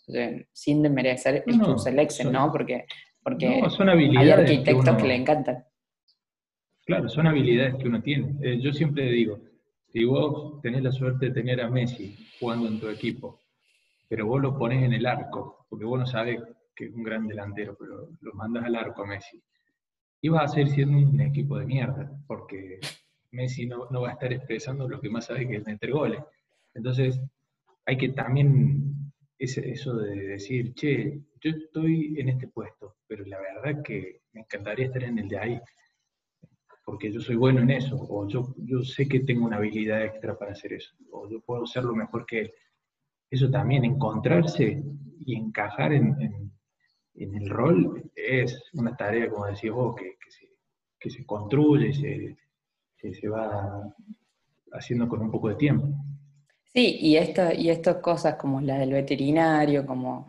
sin 0.52 0.82
desmerecer 0.82 1.44
el 1.46 1.56
no, 1.56 1.76
Excel, 1.76 2.32
¿no? 2.32 2.52
Porque, 2.52 2.86
porque 3.22 3.62
hay 4.18 4.30
arquitectos 4.32 4.98
que, 4.98 5.08
le 5.08 5.16
encantan. 5.18 5.64
Claro, 6.84 7.10
son 7.10 7.28
habilidades 7.28 7.76
que 7.76 7.88
uno 7.88 8.02
tiene. 8.02 8.34
Eh, 8.42 8.60
yo 8.60 8.74
siempre 8.74 9.04
digo, 9.12 9.40
si 9.94 10.04
vos 10.04 10.60
tenés 10.64 10.82
la 10.82 10.92
suerte 10.92 11.28
de 11.28 11.32
tener 11.32 11.62
a 11.62 11.70
Messi 11.70 12.18
jugando 12.40 12.68
en 12.68 12.80
tu 12.80 12.90
equipo, 12.90 13.40
pero 14.08 14.26
vos 14.26 14.42
lo 14.42 14.58
pones 14.58 14.82
en 14.82 14.94
el 14.94 15.06
arco, 15.06 15.59
porque 15.70 15.86
vos 15.86 16.00
no 16.00 16.06
sabes 16.06 16.42
que 16.76 16.86
es 16.86 16.94
un 16.94 17.04
gran 17.04 17.28
delantero, 17.28 17.76
pero 17.78 18.10
lo 18.22 18.34
mandas 18.34 18.66
al 18.66 18.76
arco 18.76 19.04
a 19.04 19.08
Messi. 19.08 19.42
Y 20.22 20.30
vas 20.30 20.52
a 20.52 20.56
seguir 20.56 20.74
siendo 20.74 20.98
un 20.98 21.22
equipo 21.22 21.58
de 21.58 21.66
mierda, 21.66 22.12
porque 22.28 22.80
Messi 23.32 23.66
no, 23.66 23.88
no 23.90 24.02
va 24.02 24.10
a 24.10 24.14
estar 24.14 24.34
expresando 24.34 24.90
lo 24.90 25.00
que 25.00 25.10
más 25.10 25.26
sabe 25.26 25.48
que 25.48 25.58
es 25.58 25.66
meter 25.66 25.92
goles. 25.92 26.22
Entonces, 26.74 27.22
hay 27.86 27.98
que 27.98 28.10
también 28.10 29.14
ese, 29.38 29.70
eso 29.72 29.96
de 29.96 30.16
decir, 30.16 30.74
che, 30.74 31.22
yo 31.42 31.52
estoy 31.52 32.20
en 32.20 32.30
este 32.30 32.48
puesto, 32.48 32.98
pero 33.08 33.26
la 33.26 33.40
verdad 33.40 33.82
que 33.82 34.22
me 34.34 34.42
encantaría 34.42 34.88
estar 34.88 35.04
en 35.04 35.20
el 35.20 35.30
de 35.30 35.38
ahí. 35.40 35.62
porque 36.86 37.12
yo 37.12 37.22
soy 37.22 37.36
bueno 37.36 37.62
en 37.62 37.70
eso, 37.70 37.96
o 38.10 38.28
yo, 38.28 38.56
yo 38.58 38.82
sé 38.82 39.08
que 39.08 39.20
tengo 39.20 39.46
una 39.46 39.58
habilidad 39.58 40.04
extra 40.04 40.38
para 40.38 40.54
hacer 40.54 40.74
eso, 40.74 40.96
o 41.12 41.30
yo 41.30 41.40
puedo 41.40 41.64
hacerlo 41.64 41.96
mejor 41.96 42.26
que 42.26 42.40
él. 42.42 42.54
Eso 43.30 43.50
también, 43.50 43.86
encontrarse 43.86 44.84
y 45.26 45.36
encajar 45.36 45.94
en, 45.94 46.52
el 47.16 47.50
rol 47.50 48.12
es 48.16 48.62
una 48.74 48.96
tarea, 48.96 49.30
como 49.30 49.46
decís 49.46 49.72
vos, 49.72 49.96
que, 49.96 50.16
que, 51.00 51.10
se, 51.10 51.26
construye 51.26 51.90
y 51.90 51.94
se, 51.94 52.38
que 52.98 53.14
se 53.14 53.28
va 53.28 53.94
haciendo 54.72 55.08
con 55.08 55.22
un 55.22 55.32
poco 55.32 55.50
de 55.50 55.56
tiempo. 55.56 55.88
Sí, 56.74 56.98
y, 57.00 57.18
esto, 57.18 57.52
y 57.52 57.70
estas 57.70 57.98
cosas 57.98 58.36
como 58.36 58.62
la 58.62 58.78
del 58.78 58.92
veterinario, 58.92 59.86
como, 59.86 60.28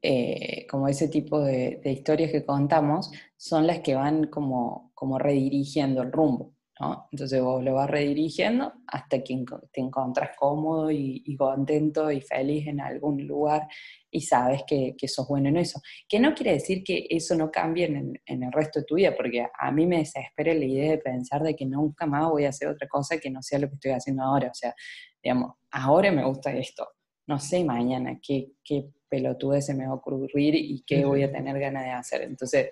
eh, 0.00 0.66
como 0.70 0.88
ese 0.88 1.08
tipo 1.08 1.40
de, 1.40 1.80
historias 1.84 2.30
que 2.30 2.44
contamos, 2.44 3.10
son 3.36 3.66
las 3.66 3.80
que 3.80 3.94
van 3.94 4.28
como, 4.28 4.92
como 4.94 5.18
redirigiendo 5.18 6.02
el 6.02 6.12
rumbo. 6.12 6.54
¿No? 6.80 7.08
Entonces 7.12 7.40
vos 7.40 7.62
lo 7.62 7.74
vas 7.74 7.88
redirigiendo 7.88 8.72
hasta 8.86 9.22
que 9.22 9.44
te 9.72 9.80
encuentras 9.80 10.30
cómodo 10.36 10.90
y, 10.90 11.36
contento 11.36 12.10
y 12.10 12.20
feliz 12.20 12.66
en 12.66 12.80
algún 12.80 13.26
lugar 13.26 13.68
y 14.10 14.20
sabes 14.20 14.62
que, 14.66 14.94
que, 14.96 15.08
sos 15.08 15.26
bueno 15.28 15.48
en 15.48 15.58
eso. 15.58 15.80
Que 16.08 16.18
no 16.18 16.34
quiere 16.34 16.52
decir 16.52 16.82
que 16.84 17.06
eso 17.08 17.34
no 17.34 17.50
cambie 17.50 17.86
en, 17.86 18.20
en, 18.26 18.42
el 18.42 18.52
resto 18.52 18.80
de 18.80 18.86
tu 18.86 18.94
vida, 18.96 19.14
porque 19.16 19.46
a 19.58 19.70
mí 19.70 19.86
me 19.86 19.98
desespera 19.98 20.54
la 20.54 20.64
idea 20.64 20.90
de 20.92 20.98
pensar 20.98 21.42
de 21.42 21.54
que 21.54 21.66
nunca 21.66 22.06
más 22.06 22.28
voy 22.30 22.44
a 22.44 22.50
hacer 22.50 22.68
otra 22.68 22.88
cosa 22.88 23.18
que 23.18 23.30
no 23.30 23.42
sea 23.42 23.58
lo 23.58 23.68
que 23.68 23.74
estoy 23.74 23.92
haciendo 23.92 24.22
ahora. 24.22 24.48
O 24.48 24.54
sea, 24.54 24.74
digamos, 25.22 25.54
ahora 25.70 26.10
me 26.12 26.24
gusta 26.24 26.52
esto, 26.52 26.88
no 27.26 27.38
sé 27.38 27.64
mañana 27.64 28.18
qué, 28.22 28.52
qué 28.64 28.90
pelotudez 29.08 29.66
se 29.66 29.74
me 29.74 29.86
va 29.86 29.92
a 29.92 29.96
ocurrir 29.96 30.54
y 30.54 30.82
qué 30.86 31.04
voy 31.04 31.22
a 31.22 31.30
tener 31.30 31.58
ganas 31.58 31.84
de 31.84 31.90
hacer. 31.90 32.22
Entonces, 32.22 32.70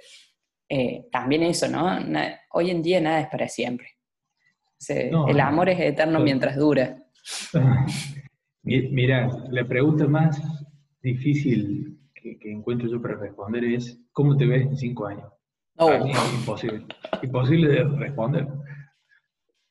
eh, 0.73 1.09
también 1.11 1.43
eso, 1.43 1.67
¿no? 1.67 1.99
hoy 2.53 2.71
en 2.71 2.81
día 2.81 3.01
nada 3.01 3.21
es 3.21 3.27
para 3.27 3.49
siempre. 3.49 3.89
el 4.89 5.41
amor 5.41 5.69
es 5.69 5.81
eterno 5.81 6.21
mientras 6.21 6.57
dura. 6.57 6.97
Mira, 8.63 9.29
la 9.51 9.67
pregunta 9.67 10.07
más 10.07 10.41
difícil 11.03 11.99
que, 12.15 12.39
encuentro 12.45 12.89
yo 12.89 13.03
para 13.03 13.17
responder 13.17 13.65
es, 13.65 14.01
¿cómo 14.13 14.37
te 14.37 14.47
ves 14.47 14.63
en 14.63 14.77
cinco 14.77 15.07
años? 15.07 15.33
Oh. 15.77 15.91
es 15.91 16.35
imposible. 16.35 16.85
Imposible 17.21 17.69
de 17.69 17.85
responder. 17.85 18.47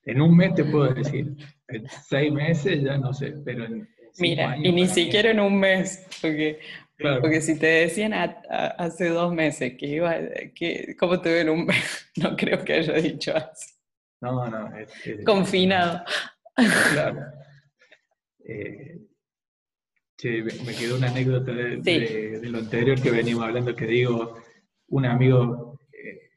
En 0.04 0.22
un 0.22 0.36
mes 0.36 0.54
te 0.56 0.66
puedo 0.66 0.94
decir, 0.94 1.34
en 1.70 1.88
seis 1.88 2.34
meses 2.34 2.84
ya 2.84 2.98
no 2.98 3.14
sé, 3.14 3.36
pero 3.46 3.64
en, 3.66 3.88
Mira, 4.18 4.58
y 4.58 4.72
ni 4.72 4.88
siquiera 4.88 5.32
en 5.32 5.40
un 5.40 5.60
mes, 5.60 6.06
porque, 6.22 6.60
porque 7.22 7.42
si 7.42 7.58
te 7.58 7.68
decían 7.68 8.14
hace 8.14 9.10
dos 9.10 9.34
meses 9.34 9.76
que 9.78 9.88
iba, 9.88 10.16
que, 10.54 10.96
¿cómo 11.00 11.20
te 11.22 11.32
veo 11.32 11.42
en 11.42 11.50
un 11.50 11.66
mes? 11.66 12.12
No 12.18 12.36
creo 12.36 12.64
que 12.66 12.74
haya 12.74 12.94
dicho 12.94 13.34
así. 13.36 13.74
No, 14.22 14.48
no. 14.50 14.70
Confinado. 15.26 16.04
Claro. 16.92 17.22
Eh, 18.44 19.00
me 20.66 20.76
quedó 20.76 20.98
una 20.98 21.08
anécdota 21.08 21.54
de, 21.54 22.40
lo 22.44 22.58
anterior 22.58 23.02
que 23.02 23.12
venimos 23.12 23.46
hablando, 23.46 23.74
que 23.74 23.86
digo, 23.86 24.42
un 24.90 25.06
amigo 25.06 25.80
eh, 25.94 26.30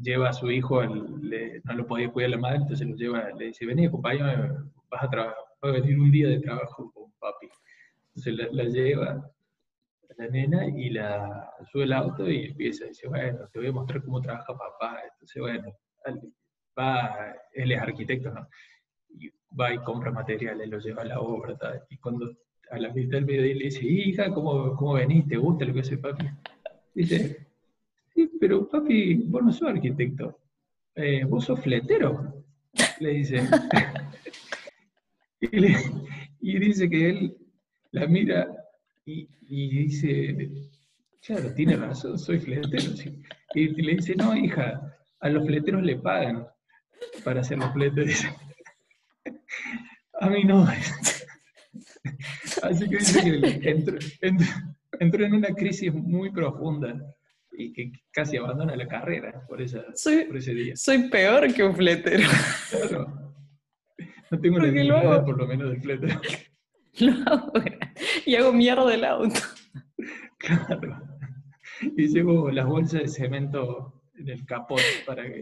lleva 0.00 0.28
a 0.28 0.32
su 0.32 0.48
hijo, 0.52 0.84
no 0.84 1.74
lo 1.74 1.86
podía 1.86 2.12
cuidar 2.12 2.30
la 2.30 2.38
madre, 2.38 2.58
entonces 2.58 2.86
lo 2.86 2.94
lleva, 2.94 3.30
le 3.36 3.46
dice, 3.46 3.66
vení, 3.66 3.86
acompáñame, 3.86 4.50
vas 4.88 5.02
a 5.02 5.10
trabajar 5.10 5.44
va 5.64 5.70
a 5.70 5.72
venir 5.72 5.98
un 5.98 6.10
día 6.10 6.28
de 6.28 6.40
trabajo 6.40 6.92
con 6.92 7.10
papi. 7.18 7.48
Entonces 8.14 8.52
la, 8.52 8.64
lleva 8.64 9.30
la 10.16 10.28
nena 10.28 10.66
y 10.66 10.90
la 10.90 11.50
sube 11.70 11.84
al 11.84 11.92
auto 11.92 12.28
y 12.28 12.46
empieza 12.46 12.84
a 12.84 12.88
decir, 12.88 13.08
bueno, 13.08 13.48
te 13.52 13.58
voy 13.58 13.68
a 13.68 13.72
mostrar 13.72 14.02
cómo 14.02 14.20
trabaja 14.20 14.56
papá. 14.56 15.00
Entonces, 15.12 15.42
bueno, 15.42 15.72
va, 16.78 17.34
él 17.52 17.72
es 17.72 17.80
arquitecto, 17.80 18.30
¿no? 18.30 18.48
Y 19.18 19.30
va 19.58 19.72
y 19.72 19.78
compra 19.78 20.10
materiales, 20.10 20.68
lo 20.68 20.78
lleva 20.78 21.02
a 21.02 21.06
la 21.06 21.20
obra, 21.20 21.56
y 21.90 21.96
cuando 21.98 22.30
a 22.70 22.78
la 22.78 22.92
mitad 22.92 23.18
del 23.18 23.24
video 23.24 23.42
le 23.42 23.64
dice, 23.64 23.84
hija, 23.84 24.32
¿cómo, 24.32 24.74
¿cómo 24.76 24.94
venís? 24.94 25.26
¿Te 25.28 25.36
gusta 25.36 25.64
lo 25.64 25.74
que 25.74 25.80
hace 25.80 25.98
papi? 25.98 26.26
Dice, 26.94 27.46
sí, 28.14 28.30
pero 28.40 28.68
papi, 28.68 29.14
vos 29.26 29.42
no 29.42 29.52
sos 29.52 29.68
arquitecto, 29.68 30.38
eh, 30.94 31.24
vos 31.24 31.44
sos 31.44 31.60
fletero, 31.60 32.44
le 33.00 33.10
dice. 33.10 33.40
Y, 36.40 36.58
dice 36.58 36.90
que 36.90 37.08
él 37.08 37.36
la 37.92 38.06
mira 38.06 38.46
y, 39.06 39.28
dice, 39.48 40.50
claro, 41.24 41.52
tiene 41.54 41.76
razón, 41.76 42.18
soy 42.18 42.38
fletero. 42.38 42.92
Y 43.54 43.68
le 43.82 43.96
dice, 43.96 44.14
no, 44.16 44.36
hija, 44.36 44.96
a 45.20 45.28
los 45.28 45.46
fleteros 45.46 45.82
le 45.82 45.96
pagan 45.96 46.46
para 47.22 47.40
hacer 47.40 47.58
los 47.58 47.72
fletes. 47.72 48.26
A 50.20 50.30
mí 50.30 50.44
no. 50.44 50.66
Así 52.62 52.88
que 52.88 52.96
dice 52.96 53.60
que 53.60 53.70
entró, 53.70 53.98
entró, 55.00 55.24
en 55.26 55.34
una 55.34 55.48
crisis 55.48 55.92
muy 55.92 56.30
profunda 56.30 56.94
y 57.52 57.72
que 57.72 57.92
casi 58.10 58.36
abandona 58.36 58.76
la 58.76 58.86
carrera 58.86 59.44
por, 59.46 59.60
esa, 59.60 59.84
por 60.26 60.36
ese 60.36 60.54
día. 60.54 60.76
Soy 60.76 61.10
peor 61.10 61.52
que 61.52 61.62
un 61.62 61.76
fletero. 61.76 62.28
Claro. 62.70 63.34
No 64.30 64.40
tengo 64.40 64.58
la 64.58 64.68
idea, 64.68 65.24
por 65.24 65.38
lo 65.38 65.46
menos, 65.46 65.70
del 65.70 65.80
flete. 65.80 66.18
Lo 67.00 67.12
hago 67.26 67.52
y 68.26 68.34
hago 68.34 68.52
mierda 68.52 68.86
del 68.86 69.04
auto. 69.04 69.40
Claro. 70.38 71.00
Y 71.96 72.08
llevo 72.08 72.50
las 72.50 72.66
bolsas 72.66 73.02
de 73.02 73.08
cemento 73.08 74.02
en 74.18 74.28
el 74.28 74.44
capot 74.46 74.80
para, 75.06 75.24
que, 75.24 75.40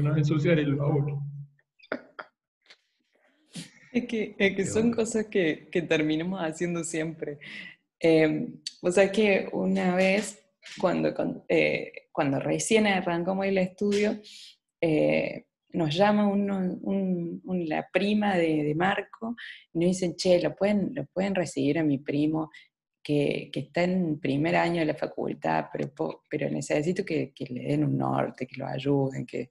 no 0.00 0.16
ensuciar 0.16 0.58
el 0.58 0.74
baúl. 0.74 1.18
Es 3.92 4.06
que, 4.06 4.36
es 4.38 4.56
que 4.56 4.66
son 4.66 4.92
cosas 4.92 5.26
que, 5.26 5.68
que, 5.70 5.82
terminamos 5.82 6.40
haciendo 6.40 6.84
siempre. 6.84 7.38
Eh, 7.98 8.48
o 8.82 8.90
sea 8.90 9.10
que 9.10 9.48
una 9.52 9.96
vez, 9.96 10.44
cuando, 10.80 11.12
eh, 11.48 11.92
cuando 12.12 12.38
recién 12.38 12.86
arrancamos 12.86 13.46
el 13.46 13.58
estudio, 13.58 14.20
eh, 14.80 15.46
nos 15.72 15.94
llama 15.94 16.32
la 17.44 17.88
prima 17.92 18.36
de, 18.36 18.74
Marco 18.74 19.36
y 19.72 19.78
nos 19.78 19.88
dicen, 19.88 20.16
che, 20.16 20.40
lo 20.40 20.54
pueden, 20.54 20.92
lo 20.94 21.06
pueden 21.06 21.34
recibir 21.34 21.78
a 21.78 21.84
mi 21.84 21.98
primo 21.98 22.50
que, 23.02 23.50
está 23.52 23.82
en 23.82 24.18
primer 24.20 24.56
año 24.56 24.80
de 24.80 24.86
la 24.86 24.94
facultad, 24.94 25.66
pero, 25.72 25.92
pero 26.28 26.50
necesito 26.50 27.04
que, 27.04 27.32
le 27.48 27.62
den 27.62 27.84
un 27.84 27.96
norte, 27.98 28.46
que 28.46 28.56
lo 28.56 28.66
ayuden, 28.66 29.26
que, 29.26 29.50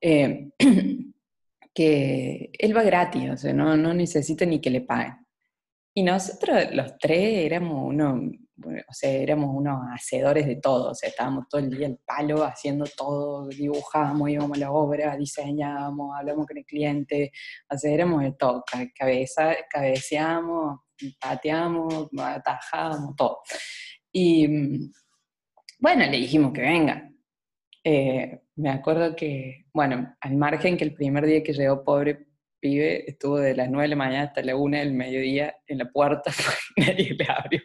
eh, 0.00 0.50
que 1.74 2.50
él 2.52 2.76
va 2.76 2.82
gratis, 2.82 3.44
no, 3.54 3.76
no 3.76 3.94
necesita 3.94 4.44
ni 4.46 4.60
que 4.60 4.70
le 4.70 4.82
paguen. 4.82 5.24
Y 5.96 6.02
nosotros 6.02 6.74
los 6.74 6.98
tres 6.98 7.44
éramos 7.44 7.88
uno, 7.88 8.30
o 8.62 8.92
sea, 8.92 9.10
éramos 9.10 9.50
unos 9.52 9.80
hacedores 9.92 10.46
de 10.46 10.56
todo, 10.56 10.90
o 10.90 10.94
sea, 10.94 11.08
estábamos 11.08 11.48
todo 11.48 11.60
el 11.60 11.70
día 11.70 11.86
al 11.86 11.98
palo 12.04 12.44
haciendo 12.44 12.84
todo, 12.96 13.48
dibujábamos, 13.48 14.30
íbamos 14.30 14.56
a 14.56 14.60
la 14.60 14.72
obra, 14.72 15.16
diseñábamos, 15.16 16.16
hablamos 16.16 16.46
con 16.46 16.58
el 16.58 16.64
cliente, 16.64 17.32
o 17.68 17.76
sea, 17.76 17.92
éramos 17.92 18.22
de 18.22 18.32
todo, 18.32 18.64
cabeza, 18.96 19.56
cabeceamos, 19.68 20.80
pateamos, 21.20 22.08
atajábamos, 22.18 23.16
todo. 23.16 23.40
Y 24.12 24.46
bueno, 25.78 26.06
le 26.06 26.16
dijimos 26.18 26.52
que 26.52 26.60
venga. 26.62 27.10
Eh, 27.82 28.40
me 28.56 28.70
acuerdo 28.70 29.14
que, 29.16 29.66
bueno, 29.74 30.16
al 30.20 30.36
margen 30.36 30.76
que 30.76 30.84
el 30.84 30.94
primer 30.94 31.26
día 31.26 31.42
que 31.42 31.52
llegó 31.52 31.84
pobre 31.84 32.26
pibe 32.60 33.10
estuvo 33.10 33.38
de 33.38 33.54
las 33.54 33.68
9 33.68 33.82
de 33.82 33.88
la 33.88 33.96
mañana 33.96 34.22
hasta 34.24 34.42
la 34.42 34.56
1 34.56 34.78
del 34.78 34.94
mediodía 34.94 35.56
en 35.66 35.78
la 35.78 35.90
puerta, 35.90 36.30
nadie 36.76 37.14
le 37.14 37.26
abrió. 37.28 37.60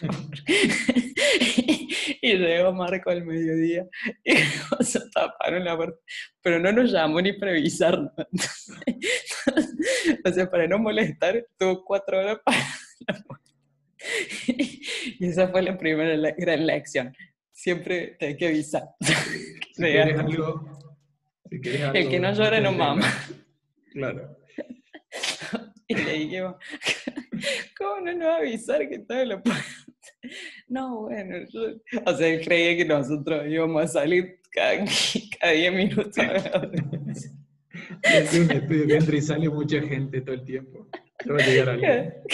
y 2.22 2.36
llegó 2.36 2.72
Marco 2.72 3.10
al 3.10 3.24
mediodía 3.24 3.86
y 4.24 4.34
se 4.84 5.00
taparon 5.10 5.64
la 5.64 5.76
puerta, 5.76 5.98
pero 6.42 6.58
no 6.58 6.72
nos 6.72 6.90
llamó 6.90 7.20
ni 7.20 7.32
para 7.32 7.52
avisarnos. 7.52 8.12
o 10.24 10.32
sea, 10.32 10.50
para 10.50 10.66
no 10.66 10.78
molestar, 10.78 11.46
tuvo 11.58 11.84
cuatro 11.84 12.18
horas 12.18 12.38
para 12.44 12.58
la 13.08 13.22
puerta. 13.22 13.44
y 14.46 15.26
esa 15.26 15.48
fue 15.48 15.62
la 15.62 15.76
primera 15.76 16.34
gran 16.36 16.66
lección. 16.66 17.14
Siempre 17.52 18.16
te 18.18 18.26
hay 18.26 18.36
que 18.36 18.48
avisar. 18.48 18.84
Si 19.72 19.96
algo, 19.96 20.80
El 21.50 22.08
que 22.08 22.20
no 22.20 22.32
llora 22.32 22.60
no 22.60 22.72
mama. 22.72 23.06
Claro. 23.92 24.36
Y 25.86 25.94
le 25.94 26.12
dije, 26.12 26.42
¿cómo 27.78 28.00
no 28.00 28.12
nos 28.12 28.26
va 28.26 28.36
a 28.36 28.38
avisar 28.38 28.88
que 28.88 29.04
en 29.08 29.28
la 29.28 29.42
puerta? 29.42 29.64
No, 30.68 31.02
bueno, 31.02 31.36
yo, 31.52 31.60
o 32.04 32.16
sea, 32.16 32.28
él 32.28 32.44
creía 32.44 32.76
que 32.76 32.84
nosotros 32.84 33.46
íbamos 33.48 33.82
a 33.84 33.88
salir 33.88 34.40
cada, 34.50 34.84
cada 35.40 35.52
10 35.52 35.72
minutos. 35.72 36.16
Es 38.02 38.32
un 38.34 38.50
estudio 38.50 38.86
que 38.86 38.96
entra 38.96 39.16
y 39.16 39.20
sale 39.20 39.48
mucha 39.48 39.80
gente 39.80 40.20
todo 40.20 40.34
el 40.34 40.44
tiempo. 40.44 40.88
va 41.28 41.42
a 41.42 41.46
llegar 41.46 41.68
alguien. 41.70 42.14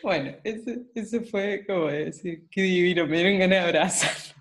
Bueno, 0.00 0.36
eso, 0.44 1.22
fue 1.24 1.64
como 1.66 1.88
decir, 1.88 2.44
qué 2.50 2.62
divino, 2.62 3.04
me 3.04 3.16
dieron 3.16 3.40
ganas 3.40 3.50
de 3.50 3.58
abrazar. 3.58 4.36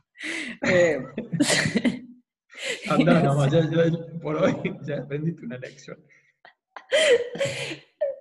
Eh, 0.61 0.99
Anda 2.87 3.21
nomás, 3.21 3.51
ya, 3.51 3.67
por 4.21 4.35
hoy 4.35 4.53
ya 4.83 4.97
aprendiste 4.99 5.45
una 5.45 5.57
lección. 5.57 5.97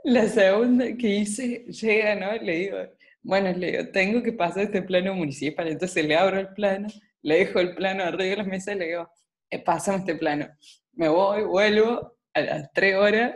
La 0.04 0.28
segunda 0.28 0.86
que 0.96 1.08
hice, 1.08 1.64
llega, 1.66 2.14
¿no? 2.14 2.42
Le 2.42 2.56
digo, 2.56 2.78
bueno, 3.26 3.52
le 3.52 3.72
digo, 3.72 3.88
tengo 3.90 4.22
que 4.22 4.32
pasar 4.32 4.62
este 4.62 4.82
plano 4.82 5.12
municipal, 5.12 5.66
entonces 5.66 6.06
le 6.06 6.14
abro 6.14 6.38
el 6.38 6.54
plano, 6.54 6.86
le 7.22 7.38
dejo 7.38 7.58
el 7.58 7.74
plano 7.74 8.04
arriba 8.04 8.30
de 8.30 8.36
las 8.36 8.46
mesas 8.46 8.76
y 8.76 8.78
le 8.78 8.86
digo, 8.86 9.10
eh, 9.50 9.64
este 9.66 10.14
plano. 10.14 10.48
Me 10.92 11.08
voy, 11.08 11.42
vuelvo 11.42 12.16
a 12.32 12.40
las 12.40 12.72
tres 12.72 12.94
horas 12.94 13.34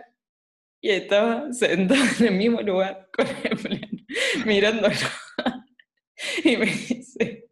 y 0.80 0.90
estaba 0.90 1.52
sentado 1.52 2.04
en 2.20 2.26
el 2.26 2.34
mismo 2.34 2.62
lugar 2.62 3.08
con 3.12 3.26
el 3.42 3.58
plano, 3.58 3.88
mirándolo. 4.46 4.94
y 6.44 6.56
me 6.56 6.66
dice, 6.66 7.48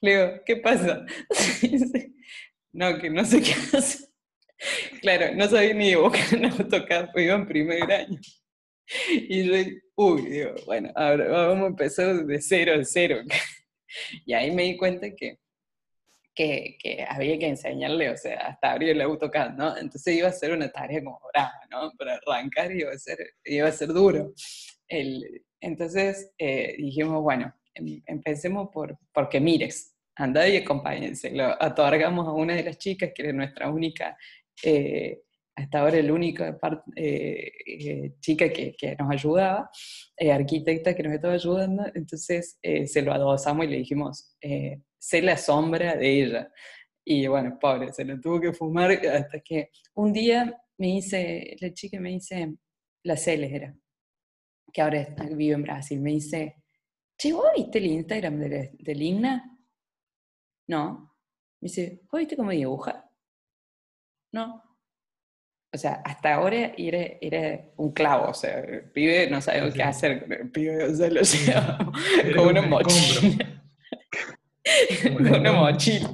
le 0.00 0.10
digo, 0.10 0.40
¿qué 0.44 0.56
pasa? 0.56 1.06
dice, 1.62 2.14
no, 2.72 2.98
que 2.98 3.10
no 3.10 3.24
sé 3.24 3.42
qué 3.42 3.52
hacer. 3.52 4.08
Claro, 5.00 5.36
no 5.36 5.48
sabía 5.48 5.72
ni 5.72 5.90
dibujar 5.90 6.34
en 6.34 6.46
AutoCAD, 6.46 7.10
iba 7.14 7.34
en 7.36 7.46
primer 7.46 7.92
año. 7.92 8.18
Y 9.10 9.44
yo, 9.44 9.54
uy, 9.96 10.22
digo, 10.22 10.54
bueno, 10.66 10.90
ahora 10.94 11.28
vamos 11.28 11.64
a 11.64 11.68
empezar 11.68 12.24
de 12.24 12.40
cero, 12.40 12.78
de 12.78 12.84
cero. 12.84 13.20
Y 14.26 14.34
ahí 14.34 14.50
me 14.50 14.64
di 14.64 14.76
cuenta 14.76 15.08
que, 15.14 15.38
que, 16.34 16.76
que, 16.78 17.06
había 17.08 17.38
que 17.38 17.48
enseñarle, 17.48 18.10
o 18.10 18.16
sea, 18.18 18.38
hasta 18.48 18.72
abrir 18.72 18.90
el 18.90 19.00
AutoCAD, 19.00 19.54
¿no? 19.54 19.76
Entonces 19.78 20.14
iba 20.14 20.28
a 20.28 20.32
ser 20.32 20.52
una 20.52 20.70
tarea 20.70 21.02
como 21.02 21.18
brava, 21.32 21.60
¿no? 21.70 21.90
Para 21.96 22.16
arrancar 22.16 22.70
iba 22.70 22.92
a 22.92 22.98
ser, 22.98 23.18
iba 23.44 23.66
a 23.66 23.72
ser 23.72 23.88
duro. 23.88 24.34
El, 24.88 25.42
entonces 25.60 26.30
eh, 26.36 26.76
dijimos, 26.76 27.22
bueno, 27.22 27.54
em, 27.74 28.02
empecemos 28.06 28.68
por, 28.72 28.98
porque 29.12 29.40
mires, 29.40 29.96
anda 30.16 30.46
y 30.46 30.58
acompáñense. 30.58 31.30
Lo 31.30 31.56
otorgamos 31.58 32.28
a 32.28 32.32
una 32.32 32.54
de 32.54 32.64
las 32.64 32.76
chicas, 32.76 33.12
que 33.14 33.22
era 33.22 33.32
nuestra 33.32 33.70
única 33.70 34.18
eh, 34.62 35.22
hasta 35.58 35.80
ahora 35.80 35.96
el 35.98 36.10
único 36.10 36.44
eh, 36.94 37.52
eh, 37.66 38.14
chica 38.20 38.48
que, 38.48 38.76
que, 38.76 38.94
nos 38.94 39.10
ayudaba, 39.10 39.68
eh, 40.16 40.30
arquitecta 40.30 40.94
que 40.94 41.02
nos 41.02 41.14
estaba 41.14 41.34
ayudando, 41.34 41.84
entonces 41.94 42.60
se 42.62 43.02
lo 43.02 43.12
adosamos 43.12 43.66
y 43.66 43.68
le 43.68 43.78
dijimos, 43.78 44.36
sé 44.40 45.22
la 45.22 45.36
sombra 45.36 45.96
de 45.96 46.22
ella. 46.22 46.52
Y 47.04 47.26
bueno, 47.26 47.58
pobre, 47.60 47.92
se 47.92 48.04
lo 48.04 48.20
tuvo 48.20 48.40
que 48.40 48.52
fumar 48.52 48.92
hasta 48.92 49.40
que 49.40 49.70
un 49.94 50.12
día 50.12 50.56
me 50.78 50.86
dice, 50.86 51.56
la 51.60 51.72
chica 51.72 51.98
me 51.98 52.10
dice, 52.10 52.54
la 53.02 53.16
Celes 53.16 53.52
era, 53.52 53.76
que 54.72 54.80
ahora 54.80 55.08
vive 55.32 55.54
en 55.54 55.62
Brasil, 55.62 56.00
me 56.00 56.12
dice, 56.12 56.62
che, 57.18 57.32
¿vos 57.32 57.48
viste 57.56 57.78
el 57.78 57.86
Instagram 57.86 58.38
de, 58.38 58.70
de 58.78 58.94
Ligna? 58.94 59.58
No. 60.68 61.16
Me 61.60 61.66
dice, 61.66 62.02
¿vos 62.12 62.20
viste 62.20 62.36
cómo 62.36 62.52
dibuja? 62.52 63.10
No 64.32 64.67
o 65.72 65.76
sea, 65.76 66.00
hasta 66.04 66.34
ahora 66.34 66.72
era, 66.76 67.06
era 67.20 67.60
un 67.76 67.92
clavo, 67.92 68.30
o 68.30 68.34
sea, 68.34 68.60
el 68.60 68.90
pibe 68.90 69.28
no 69.28 69.40
sabe 69.40 69.72
qué 69.72 69.82
hacer 69.82 70.20
con 70.20 70.32
el 70.32 70.50
pibe, 70.50 70.84
o 70.84 70.94
sea, 70.94 71.10
lo 71.10 71.20
lleva 71.20 71.78
como 72.36 72.48
una 72.48 72.62
mochila. 72.62 73.62
como 75.02 75.18
una 75.18 75.52
mochila. 75.52 76.10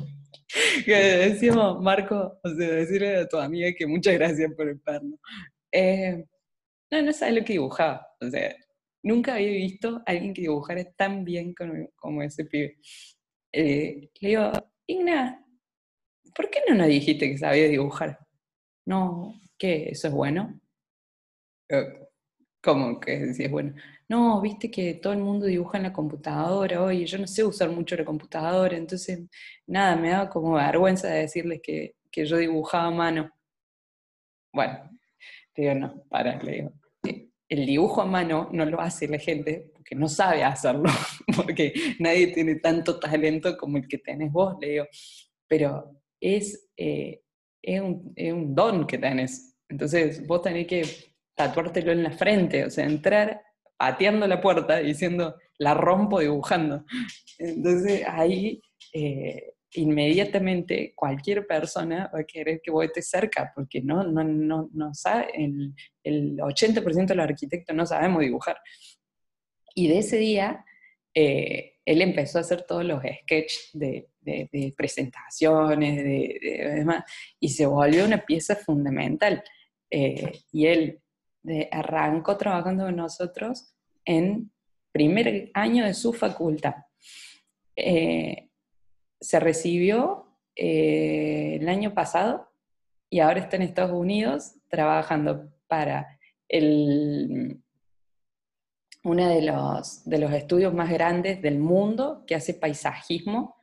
Que 0.84 0.94
decíamos, 0.94 1.80
Marco, 1.82 2.40
o 2.42 2.48
sea, 2.48 2.68
decirle 2.68 3.16
a 3.16 3.28
tu 3.28 3.36
amiga 3.36 3.72
que 3.76 3.86
muchas 3.86 4.14
gracias 4.14 4.52
por 4.54 4.68
el 4.68 4.80
perno. 4.80 5.18
Eh, 5.70 6.24
no, 6.90 7.02
no 7.02 7.12
sabe 7.12 7.32
lo 7.32 7.44
que 7.44 7.54
dibujaba, 7.54 8.06
o 8.20 8.28
sea, 8.28 8.54
nunca 9.02 9.34
había 9.34 9.50
visto 9.50 10.02
a 10.04 10.10
alguien 10.10 10.34
que 10.34 10.42
dibujara 10.42 10.84
tan 10.96 11.24
bien 11.24 11.54
como, 11.54 11.88
como 11.94 12.22
ese 12.22 12.44
pibe. 12.44 12.78
Eh, 13.52 14.10
le 14.20 14.28
digo, 14.28 14.50
Igna, 14.86 15.44
¿por 16.34 16.50
qué 16.50 16.60
no 16.68 16.74
nos 16.74 16.88
dijiste 16.88 17.30
que 17.30 17.38
sabía 17.38 17.68
dibujar? 17.68 18.18
No, 18.86 19.40
¿Qué? 19.58 19.88
¿Eso 19.90 20.08
es 20.08 20.14
bueno? 20.14 20.60
Eh, 21.68 22.00
¿Cómo 22.62 22.98
que 22.98 23.34
si 23.34 23.44
es 23.44 23.50
bueno? 23.50 23.74
No, 24.08 24.40
viste 24.40 24.70
que 24.70 24.94
todo 24.94 25.12
el 25.12 25.20
mundo 25.20 25.46
dibuja 25.46 25.78
en 25.78 25.84
la 25.84 25.92
computadora 25.92 26.82
hoy, 26.82 27.04
yo 27.06 27.18
no 27.18 27.26
sé 27.26 27.44
usar 27.44 27.70
mucho 27.70 27.96
la 27.96 28.04
computadora, 28.04 28.76
entonces 28.76 29.20
nada, 29.66 29.96
me 29.96 30.10
da 30.10 30.28
como 30.28 30.54
vergüenza 30.54 31.08
de 31.08 31.20
decirles 31.20 31.60
que, 31.62 31.94
que 32.10 32.26
yo 32.26 32.36
dibujaba 32.36 32.86
a 32.86 32.90
mano. 32.90 33.30
Bueno, 34.52 34.90
digo, 35.54 35.74
no, 35.74 36.04
para, 36.08 36.42
le 36.42 36.52
digo. 36.52 36.72
Eh, 37.06 37.28
el 37.48 37.66
dibujo 37.66 38.02
a 38.02 38.06
mano 38.06 38.48
no 38.52 38.64
lo 38.64 38.80
hace 38.80 39.08
la 39.08 39.18
gente 39.18 39.70
porque 39.74 39.94
no 39.94 40.08
sabe 40.08 40.44
hacerlo, 40.44 40.84
porque 41.36 41.74
nadie 41.98 42.28
tiene 42.28 42.56
tanto 42.56 42.98
talento 42.98 43.56
como 43.56 43.78
el 43.78 43.88
que 43.88 43.98
tenés 43.98 44.30
vos, 44.32 44.56
le 44.60 44.68
digo. 44.68 44.86
Pero 45.48 46.00
es 46.20 46.70
eh, 46.76 47.23
es 47.64 47.80
un, 47.80 48.54
don 48.54 48.86
que 48.86 48.98
tenés. 48.98 49.56
Entonces 49.68 50.26
vos 50.26 50.42
tenés 50.42 50.66
que 50.66 50.82
tatuártelo 51.34 51.92
en 51.92 52.02
la 52.02 52.12
frente, 52.12 52.64
o 52.64 52.70
sea, 52.70 52.84
entrar 52.84 53.42
pateando 53.76 54.26
la 54.26 54.40
puerta 54.40 54.78
diciendo, 54.78 55.36
la 55.58 55.74
rompo 55.74 56.20
dibujando. 56.20 56.84
Entonces 57.38 58.02
ahí 58.06 58.60
eh, 58.92 59.54
inmediatamente 59.72 60.92
cualquier 60.94 61.46
persona 61.46 62.10
va 62.14 62.20
a 62.20 62.24
querer 62.24 62.60
que 62.62 62.70
vos 62.70 62.84
estés 62.84 63.08
cerca, 63.08 63.52
porque 63.54 63.80
no, 63.80 64.04
no, 64.04 64.22
no, 64.22 64.68
no 64.72 64.94
sabe, 64.94 65.28
el, 65.34 65.74
el 66.02 66.36
80% 66.36 67.06
de 67.06 67.14
los 67.14 67.24
arquitectos 67.24 67.74
no 67.74 67.86
sabemos 67.86 68.22
dibujar. 68.22 68.58
Y 69.74 69.88
de 69.88 69.98
ese 69.98 70.18
día, 70.18 70.64
eh, 71.14 71.74
él 71.84 72.02
empezó 72.02 72.38
a 72.38 72.42
hacer 72.42 72.62
todos 72.62 72.84
los 72.84 73.02
sketches 73.02 73.70
de, 73.72 74.08
presentaciones, 74.76 75.96
de, 75.96 76.72
demás, 76.76 77.04
y 77.40 77.50
se 77.50 77.66
volvió 77.66 78.04
una 78.04 78.24
pieza 78.24 78.56
fundamental. 78.56 79.42
Eh, 79.90 80.40
y 80.52 80.66
él 80.66 81.00
arrancó 81.70 82.36
trabajando 82.36 82.84
con 82.84 82.96
nosotros 82.96 83.74
en 84.04 84.50
primer 84.92 85.50
año 85.54 85.84
de 85.84 85.94
su 85.94 86.12
facultad. 86.12 86.74
Eh, 87.76 88.48
se 89.20 89.40
recibió 89.40 90.38
eh, 90.54 91.58
el 91.60 91.68
año 91.68 91.94
pasado 91.94 92.48
y 93.10 93.20
ahora 93.20 93.40
está 93.40 93.56
en 93.56 93.62
Estados 93.62 93.92
Unidos 93.92 94.54
trabajando 94.68 95.50
para 95.66 96.18
el 96.48 97.60
uno 99.02 99.28
de 99.28 99.42
los, 99.42 100.04
de 100.04 100.18
los 100.18 100.32
estudios 100.32 100.72
más 100.72 100.90
grandes 100.90 101.42
del 101.42 101.58
mundo 101.58 102.24
que 102.26 102.34
hace 102.34 102.54
paisajismo, 102.54 103.53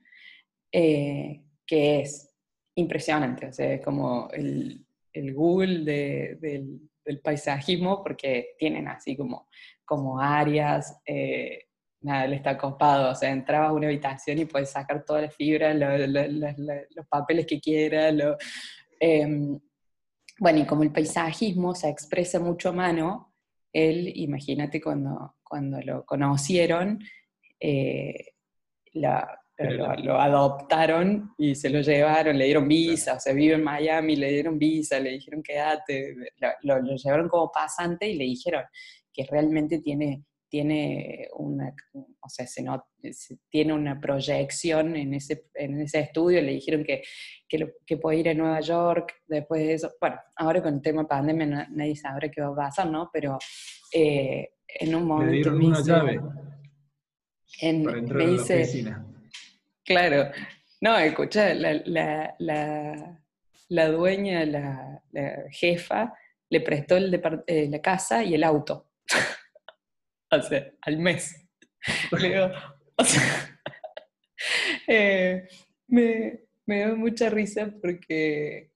eh, 0.72 1.44
que 1.66 2.02
es 2.02 2.34
impresionante, 2.76 3.48
o 3.48 3.54
sea, 3.54 3.82
como 3.82 4.30
el, 4.32 4.86
el 5.14 5.34
Google 5.34 5.84
del, 5.84 6.90
del, 7.04 7.20
paisajismo, 7.22 8.02
porque 8.02 8.56
tienen 8.58 8.88
así 8.88 9.18
como, 9.18 9.50
como 9.84 10.20
áreas, 10.20 11.02
eh, 11.06 11.66
nada, 12.02 12.26
él 12.26 12.34
está 12.34 12.58
copado, 12.58 13.12
o 13.12 13.16
sea, 13.16 13.32
entraba 13.32 13.68
a 13.68 13.74
una 13.74 13.88
habitación 13.88 14.40
y 14.40 14.46
puedes 14.46 14.70
sacar 14.70 15.04
todas 15.04 15.24
las 15.24 15.36
fibras, 15.36 15.76
los 15.76 17.08
papeles 17.08 17.46
que 17.46 17.60
quieras, 17.60 18.16
em, 19.00 19.60
bueno, 20.40 20.60
y 20.60 20.66
como 20.66 20.84
el 20.84 20.92
paisajismo 20.92 21.76
se 21.76 21.90
expresa 21.90 22.40
mucho 22.40 22.70
a 22.70 22.74
mano, 22.74 23.34
él, 23.74 24.12
imagínate 24.16 24.82
cuando, 24.82 25.36
cuando 25.44 25.82
lo 25.82 26.06
conocieron, 26.06 27.00
eh, 27.60 28.34
lo, 29.58 30.20
adoptaron 30.20 31.34
y 31.38 31.56
se 31.56 31.70
lo 31.70 31.82
llevaron, 31.82 32.38
le 32.38 32.46
dieron 32.46 32.68
visa, 32.68 33.16
o 33.16 33.20
sea, 33.20 33.34
vive 33.34 33.56
en 33.56 33.64
Miami, 33.64 34.16
le 34.16 34.32
dieron 34.32 34.58
visa, 34.58 35.00
le 35.00 35.12
dijeron 35.12 35.44
quédate, 35.44 36.16
lo, 36.64 36.82
lo 36.82 36.96
llevaron 36.96 37.30
como 37.30 37.52
pasante 37.52 38.10
y 38.10 38.16
le 38.16 38.26
dijeron 38.26 38.64
que 39.14 39.26
realmente 39.30 39.80
tiene, 39.80 40.24
tiene 40.50 41.28
una, 41.38 41.74
o 41.94 42.30
sea, 42.30 42.46
se 42.48 42.64
tiene 43.50 43.74
una 43.74 44.00
proyección 44.00 44.96
en 44.96 45.14
ese, 45.14 45.46
en 45.54 45.80
ese 45.82 46.00
estudio, 46.00 46.42
le 46.42 46.54
dijeron 46.54 46.84
que, 46.84 47.02
que, 47.48 47.98
puede 47.98 48.20
ir 48.20 48.30
a 48.30 48.34
Nueva 48.34 48.60
York 48.62 49.14
después 49.28 49.62
de 49.62 49.74
eso. 49.74 49.92
Bueno, 50.00 50.18
ahora 50.36 50.62
con 50.62 50.76
el 50.76 50.82
tema 50.82 51.08
pandemia 51.08 51.68
nadie 51.72 51.96
sabe 51.96 52.32
qué 52.32 52.42
va 52.42 52.50
a 52.50 52.56
pasar, 52.56 52.90
¿no? 52.90 53.10
Pero 53.14 53.38
eh, 53.94 54.50
en 54.68 54.96
un 54.96 55.06
momento... 55.06 55.32
Le 55.32 55.38
dieron 55.38 55.66
una 55.66 55.82
llave 55.82 56.20
en, 57.62 57.84
para 57.84 57.98
entrar 58.00 58.18
me 58.18 58.32
dice, 58.32 58.96
Claro, 59.86 60.32
no, 60.80 60.98
escucha, 60.98 61.54
la, 61.54 61.74
la, 61.86 62.36
la, 62.40 63.22
la 63.70 63.88
dueña, 63.88 64.46
la, 64.46 65.02
jefa, 65.52 66.14
le 66.50 66.62
prestó 66.62 66.98
el 66.98 67.22
eh, 67.48 67.68
la 67.70 67.82
casa 67.82 68.24
y 68.24 68.36
el 68.36 68.44
auto 68.44 68.92
o 70.32 70.42
sea, 70.42 70.72
al 70.82 70.98
mes. 70.98 71.48
o 72.98 73.04
sea, 73.04 73.60
eh, 74.88 75.48
me, 75.88 76.42
me 76.66 76.80
da 76.80 76.96
mucha 76.96 77.30
risa 77.30 77.74
porque, 77.82 78.72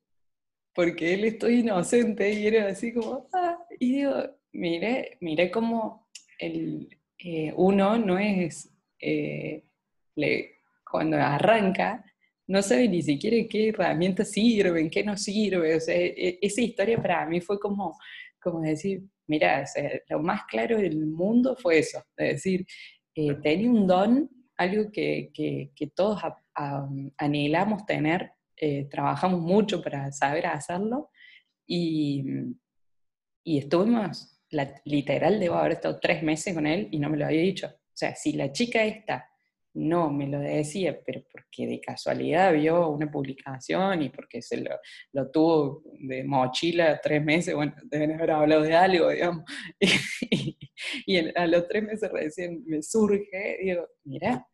porque 0.73 1.13
él 1.13 1.25
es 1.25 1.39
todo 1.39 1.49
inocente 1.49 2.31
y 2.31 2.47
era 2.47 2.67
así 2.67 2.93
como, 2.93 3.29
ah, 3.33 3.57
y 3.79 3.97
digo, 3.97 4.37
mire, 4.51 5.17
mire 5.21 5.51
cómo 5.51 6.09
el, 6.39 6.89
eh, 7.17 7.53
uno 7.55 7.97
no 7.97 8.17
es, 8.19 8.69
eh, 8.99 9.63
le, 10.15 10.54
cuando 10.89 11.17
arranca, 11.17 12.03
no 12.47 12.61
sabe 12.61 12.87
ni 12.87 13.01
siquiera 13.01 13.47
qué 13.49 13.69
herramientas 13.69 14.31
sirven, 14.31 14.89
qué 14.89 15.03
no 15.03 15.17
sirve. 15.17 15.75
O 15.75 15.79
sea, 15.79 15.95
e, 15.95 16.39
esa 16.41 16.61
historia 16.61 17.01
para 17.01 17.25
mí 17.25 17.41
fue 17.41 17.59
como, 17.59 17.97
como 18.41 18.61
decir, 18.61 19.03
mira, 19.27 19.65
lo 20.09 20.19
más 20.19 20.43
claro 20.45 20.77
del 20.77 21.05
mundo 21.07 21.55
fue 21.55 21.79
eso, 21.79 21.99
es 22.17 22.33
decir, 22.35 22.65
eh, 23.15 23.35
tenía 23.41 23.69
un 23.69 23.87
don, 23.87 24.29
algo 24.57 24.91
que, 24.91 25.31
que, 25.33 25.87
todos 25.95 26.21
anhelamos 27.17 27.85
tener, 27.85 28.31
eh, 28.55 28.87
trabajamos 28.89 29.41
mucho 29.41 29.81
para 29.81 30.11
saber 30.11 30.45
hacerlo, 30.45 31.09
y, 31.67 32.23
y 33.43 33.57
estuvimos, 33.57 34.39
literal, 34.85 35.39
debo 35.39 35.55
haber 35.55 35.73
estado 35.73 35.99
tres 35.99 36.23
meses 36.23 36.53
con 36.53 36.67
él 36.67 36.87
y 36.91 36.99
no 36.99 37.09
me 37.09 37.17
lo 37.17 37.25
había 37.25 37.41
dicho. 37.41 37.67
O 37.67 37.97
sea, 37.97 38.15
si 38.15 38.33
la 38.33 38.51
chica 38.51 38.83
esta 38.83 39.29
no 39.75 40.09
me 40.09 40.27
lo 40.27 40.39
decía, 40.39 40.99
pero 41.05 41.21
porque 41.31 41.67
de 41.67 41.79
casualidad 41.81 42.53
vio 42.53 42.89
una 42.89 43.11
publicación 43.11 44.01
y 44.01 44.09
porque 44.09 44.41
se 44.41 44.61
lo, 44.61 44.71
lo 45.13 45.29
tuvo 45.29 45.83
de 45.99 46.23
mochila 46.23 46.99
tres 47.01 47.23
meses, 47.23 47.53
bueno, 47.53 47.75
deben 47.83 48.13
haber 48.13 48.31
hablado 48.31 48.61
de 48.63 48.73
algo, 48.73 49.09
digamos, 49.09 49.43
y, 51.05 51.37
a 51.37 51.47
los 51.47 51.67
tres 51.67 51.83
meses 51.83 52.11
recién 52.11 52.63
me 52.65 52.81
surge, 52.81 53.57
digo, 53.61 53.87
mira. 54.05 54.47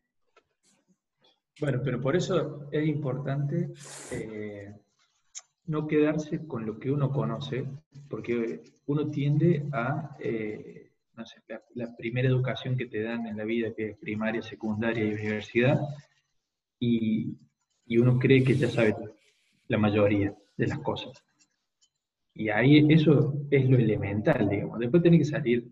Bueno, 1.60 1.80
pero 1.84 2.00
por 2.00 2.16
eso 2.16 2.68
es 2.72 2.86
importante 2.86 3.70
eh, 4.10 4.74
no 5.66 5.86
quedarse 5.86 6.46
con 6.46 6.66
lo 6.66 6.78
que 6.78 6.90
uno 6.90 7.10
conoce, 7.10 7.64
porque 8.08 8.62
uno 8.86 9.10
tiende 9.10 9.66
a... 9.72 10.16
Eh, 10.18 10.81
la, 11.74 11.96
primera 11.96 12.28
educación 12.28 12.76
que 12.76 12.86
te 12.86 13.02
dan 13.02 13.26
en 13.26 13.36
la 13.36 13.44
vida, 13.44 13.72
que 13.74 13.90
es 13.90 13.98
primaria, 13.98 14.42
secundaria 14.42 15.04
y 15.04 15.12
universidad, 15.14 15.80
y, 16.78 17.38
uno 17.98 18.18
cree 18.18 18.42
que 18.42 18.54
ya 18.54 18.68
sabe 18.68 18.96
la 19.68 19.76
mayoría 19.76 20.34
de 20.56 20.66
las 20.66 20.78
cosas. 20.78 21.12
Y 22.34 22.48
ahí 22.48 22.86
eso 22.90 23.34
es 23.50 23.68
lo 23.68 23.76
elemental, 23.76 24.48
digamos. 24.48 24.78
Después 24.78 25.02
tenés 25.02 25.20
que 25.20 25.24
salir 25.26 25.70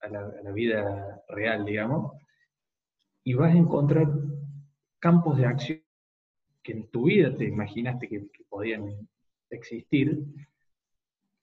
a 0.00 0.08
la, 0.08 0.52
vida 0.52 1.22
real, 1.28 1.64
digamos, 1.64 2.12
y 3.24 3.34
vas 3.34 3.52
a 3.52 3.58
encontrar 3.58 4.06
campos 5.00 5.38
de 5.38 5.46
acción 5.46 5.82
que 6.62 6.72
en 6.72 6.88
tu 6.88 7.06
vida 7.06 7.36
te 7.36 7.46
imaginaste 7.46 8.08
que 8.08 8.28
podían 8.48 9.08
existir, 9.50 10.24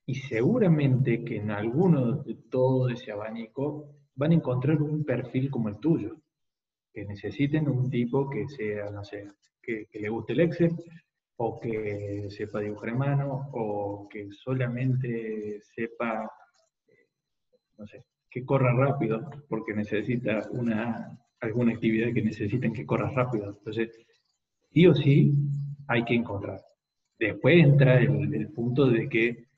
y 0.05 0.15
seguramente 0.15 1.23
que 1.23 1.37
en 1.37 1.51
alguno 1.51 2.23
de 2.23 2.35
todo 2.49 2.89
ese 2.89 3.11
abanico 3.11 3.89
van 4.15 4.31
a 4.31 4.35
encontrar 4.35 4.81
un 4.81 5.03
perfil 5.03 5.49
como 5.49 5.69
el 5.69 5.79
tuyo, 5.79 6.17
que 6.93 7.05
necesiten 7.05 7.69
un 7.69 7.89
tipo 7.89 8.29
que 8.29 8.47
sea, 8.47 8.89
no 8.91 9.03
sé, 9.03 9.31
que, 9.61 9.87
le 9.93 10.09
guste 10.09 10.33
el 10.33 10.41
Excel, 10.41 10.75
o 11.37 11.59
que 11.59 12.27
sepa 12.29 12.59
dibujar 12.59 12.89
en 12.89 12.97
mano, 12.97 13.49
o 13.53 14.07
que 14.09 14.29
solamente 14.31 15.61
sepa, 15.61 16.29
no 17.77 17.87
sé, 17.87 18.03
que 18.29 18.45
corra 18.45 18.73
rápido, 18.73 19.29
porque 19.47 19.73
necesita 19.73 20.47
una, 20.51 21.17
alguna 21.39 21.73
actividad 21.73 22.13
que 22.13 22.21
necesiten 22.21 22.73
que 22.73 22.85
corra 22.85 23.09
rápido. 23.09 23.49
Entonces, 23.57 23.89
sí 24.71 24.85
o 24.85 24.93
sí 24.93 25.33
hay 25.87 26.03
que 26.03 26.15
encontrar. 26.15 26.61
Después 27.17 27.63
entra 27.63 27.99
el 27.99 28.49
punto 28.49 28.87
de 28.87 29.07
que 29.07 29.52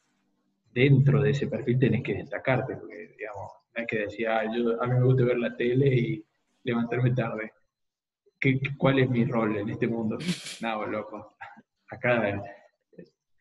dentro 0.75 1.21
de 1.21 1.29
ese 1.29 1.47
perfil 1.47 1.79
tenés 1.79 2.03
que 2.03 2.15
destacarte, 2.15 2.75
porque, 2.75 3.15
digamos, 3.17 3.49
no 3.73 3.81
hay 3.81 3.85
que 3.87 3.99
decir, 3.99 4.27
ah, 4.27 4.43
yo, 4.53 4.81
a 4.81 4.85
mí 4.85 4.93
me 4.93 5.05
gusta 5.05 5.23
ver 5.23 5.37
la 5.37 5.55
tele 5.55 5.87
y 5.87 6.25
levantarme 6.63 7.11
tarde. 7.11 7.53
¿Qué, 8.37 8.59
¿Cuál 8.77 8.99
es 8.99 9.09
mi 9.09 9.23
rol 9.23 9.55
en 9.55 9.69
este 9.69 9.87
mundo? 9.87 10.17
No, 10.61 10.85
loco. 10.85 11.37
Acá 11.89 12.29
eh, 12.29 12.41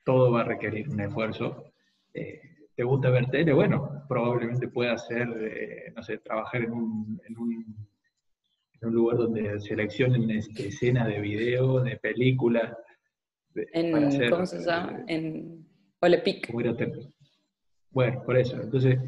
todo 0.05 0.31
va 0.31 0.42
a 0.42 0.44
requerir 0.44 0.88
un 0.88 1.01
esfuerzo. 1.01 1.73
Eh, 2.12 2.40
¿Te 2.77 2.85
gusta 2.85 3.11
ver 3.11 3.27
tele? 3.27 3.53
Bueno, 3.53 4.05
probablemente 4.09 4.68
pueda 4.68 4.97
ser, 4.97 5.29
eh, 5.40 5.92
no 5.94 6.05
sé, 6.05 6.18
trabajar 6.18 6.62
en 6.62 6.73
un, 6.73 7.20
en 7.27 7.37
un, 7.37 7.88
en 8.81 8.88
un 8.88 8.94
lugar 8.94 9.16
donde 9.16 9.59
seleccionen 9.59 10.31
escenas 10.31 11.09
de 11.09 11.20
video, 11.20 11.81
de 11.81 11.97
películas. 11.97 12.77
En, 13.73 13.90
¿Cómo 14.31 14.47
se 14.47 14.64
llama? 14.64 15.05
En 15.09 15.66
Olepic. 16.01 16.53
Bueno, 17.94 18.22
por 18.24 18.37
eso. 18.37 18.61
Entonces, 18.61 18.98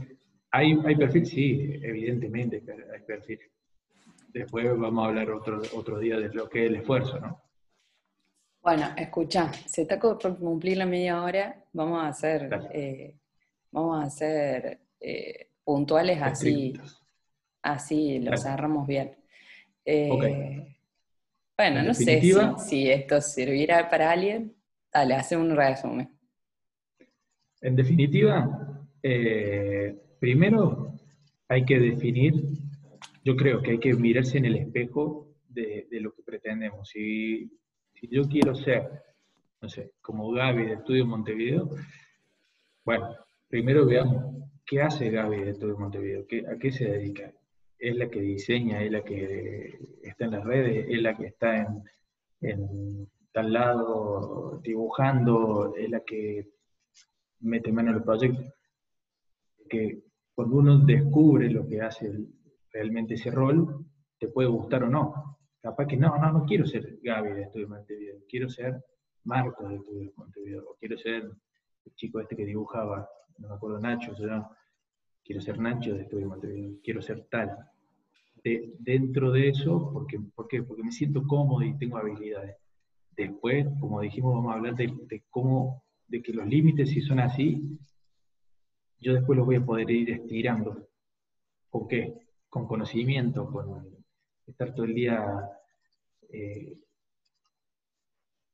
¿hay, 0.53 0.79
hay 0.85 0.94
perfil? 0.94 1.27
Sí, 1.27 1.81
evidentemente 1.83 2.62
hay 2.94 3.01
perfil. 3.03 3.40
Después 4.29 4.79
vamos 4.79 5.05
a 5.05 5.09
hablar 5.09 5.31
otro, 5.33 5.61
otro 5.75 5.99
día 5.99 6.16
de 6.18 6.33
lo 6.33 6.49
que 6.49 6.64
es 6.64 6.70
el 6.70 6.77
esfuerzo, 6.77 7.18
¿no? 7.18 7.42
Bueno, 8.62 8.87
escucha, 8.96 9.53
se 9.53 9.83
está 9.83 9.99
por 9.99 10.38
cumplir 10.38 10.77
la 10.77 10.87
media 10.87 11.22
hora, 11.22 11.64
vamos 11.72 12.03
a 12.03 12.09
hacer, 12.09 12.68
eh, 12.72 13.14
vamos 13.70 14.03
a 14.03 14.07
hacer 14.07 14.81
eh, 15.01 15.51
puntuales 15.62 16.20
así, 16.20 16.72
así 17.62 18.18
lo 18.18 18.37
cerramos 18.37 18.87
bien. 18.87 19.16
Eh, 19.85 20.77
bueno, 21.57 21.83
no 21.83 21.94
sé 21.94 22.20
si, 22.20 22.35
si, 22.59 22.90
esto 22.90 23.20
sirviera 23.20 23.88
para 23.88 24.11
alguien. 24.11 24.55
Dale, 24.92 25.14
hace 25.14 25.37
un 25.37 25.55
resumen. 25.55 26.11
En 27.61 27.77
definitiva, 27.77 28.76
eh, 29.09 29.97
primero 30.19 30.92
hay 31.49 31.64
que 31.64 31.79
definir, 31.79 32.35
yo 33.25 33.37
creo 33.37 33.62
que 33.62 33.73
hay 33.73 33.79
que 33.79 33.95
mirarse 33.95 34.38
en 34.38 34.47
el 34.47 34.57
espejo 34.57 35.29
de, 35.49 35.87
lo 35.92 36.12
que 36.12 36.25
pretendemos. 36.25 36.88
Si, 36.88 37.49
si, 37.95 38.09
yo 38.09 38.25
quiero 38.25 38.57
ser, 38.57 38.90
no 39.62 39.69
sé, 39.69 39.92
como 40.03 40.33
Gaby 40.33 40.64
de 40.64 40.73
Estudio 40.75 41.07
Montevideo, 41.07 41.71
bueno, 42.85 43.14
primero 43.49 43.87
veamos 43.87 44.51
qué 44.64 44.83
hace 44.83 45.09
Gaby 45.11 45.37
de 45.45 45.51
Estudio 45.51 45.79
Montevideo, 45.79 46.27
a 46.53 46.59
qué 46.59 46.73
se 46.73 46.87
dedica. 46.87 47.33
Es 47.79 47.95
la 47.95 48.11
que 48.11 48.21
diseña, 48.21 48.83
es 48.83 48.90
la 48.90 49.05
que 49.05 49.79
está 50.03 50.25
en 50.25 50.31
las 50.33 50.45
redes, 50.45 50.87
es 50.88 51.01
la 51.01 51.16
que 51.16 51.27
está 51.27 51.59
en, 51.59 51.83
en 52.40 53.09
tal 53.31 53.53
lado 53.53 54.61
dibujando, 54.64 55.75
es 55.77 55.90
la 55.90 56.01
que 56.01 56.49
mete 57.40 57.71
mano 57.71 57.90
en 57.90 57.99
el 57.99 58.03
proyecto 58.03 58.57
que 59.68 60.02
cuando 60.35 60.57
uno 60.57 60.79
descubre 60.79 61.50
lo 61.50 61.66
que 61.66 61.81
hace 61.81 62.12
realmente 62.72 63.14
ese 63.14 63.31
rol, 63.31 63.87
te 64.18 64.29
puede 64.29 64.48
gustar 64.48 64.85
o 64.85 64.88
no. 64.88 65.38
Capaz 65.61 65.87
que 65.87 65.96
no, 65.96 66.16
no, 66.18 66.33
no 66.33 66.44
quiero 66.44 66.66
ser 66.66 66.98
Gaby 67.02 67.33
de 67.33 67.42
Estudio 67.42 67.68
Montevideo, 67.68 68.20
quiero 68.29 68.48
ser 68.48 68.85
Marcos 69.24 69.68
de 69.68 69.76
Estudio 69.76 70.12
Montevideo, 70.16 70.64
o 70.70 70.76
quiero 70.79 70.96
ser 70.96 71.31
el 71.85 71.94
chico 71.94 72.20
este 72.20 72.37
que 72.37 72.44
dibujaba, 72.44 73.09
no 73.38 73.48
me 73.48 73.55
acuerdo, 73.55 73.81
Nacho, 73.81 74.12
o 74.12 74.50
quiero 75.24 75.40
ser 75.40 75.59
Nacho 75.59 75.94
de 75.94 76.02
Estudio 76.02 76.29
Montevideo, 76.29 76.79
quiero 76.83 77.02
ser 77.02 77.26
tal. 77.31 77.57
dentro 78.79 79.33
de 79.33 79.48
eso, 79.48 79.90
porque, 79.92 80.20
¿por 80.20 80.46
qué? 80.46 80.62
Porque 80.62 80.85
me 80.85 80.92
siento 80.92 81.26
cómodo 81.26 81.62
y 81.62 81.76
tengo 81.79 81.96
habilidades. 81.96 82.57
Después, 83.16 83.66
como 83.81 84.00
dijimos, 84.00 84.35
vamos 84.35 84.52
a 84.52 84.57
hablar 84.57 84.76
de, 84.76 84.92
de 85.09 85.24
cómo, 85.31 85.83
de 86.07 86.22
que 86.22 86.33
los 86.33 86.46
límites, 86.46 86.90
si 86.90 87.00
son 87.00 87.18
así, 87.18 87.76
yo 89.01 89.15
después 89.15 89.37
los 89.37 89.47
voy 89.47 89.57
a 89.57 89.65
poder 89.65 89.91
ir 89.91 90.11
estirando. 90.11 90.89
¿Con 91.71 91.89
qué? 91.89 92.15
Con 92.49 92.67
conocimiento, 92.67 93.51
con 93.51 93.85
estar 94.47 94.75
todo 94.75 94.87
el 94.87 94.95
día 94.95 95.51
eh, 96.31 96.79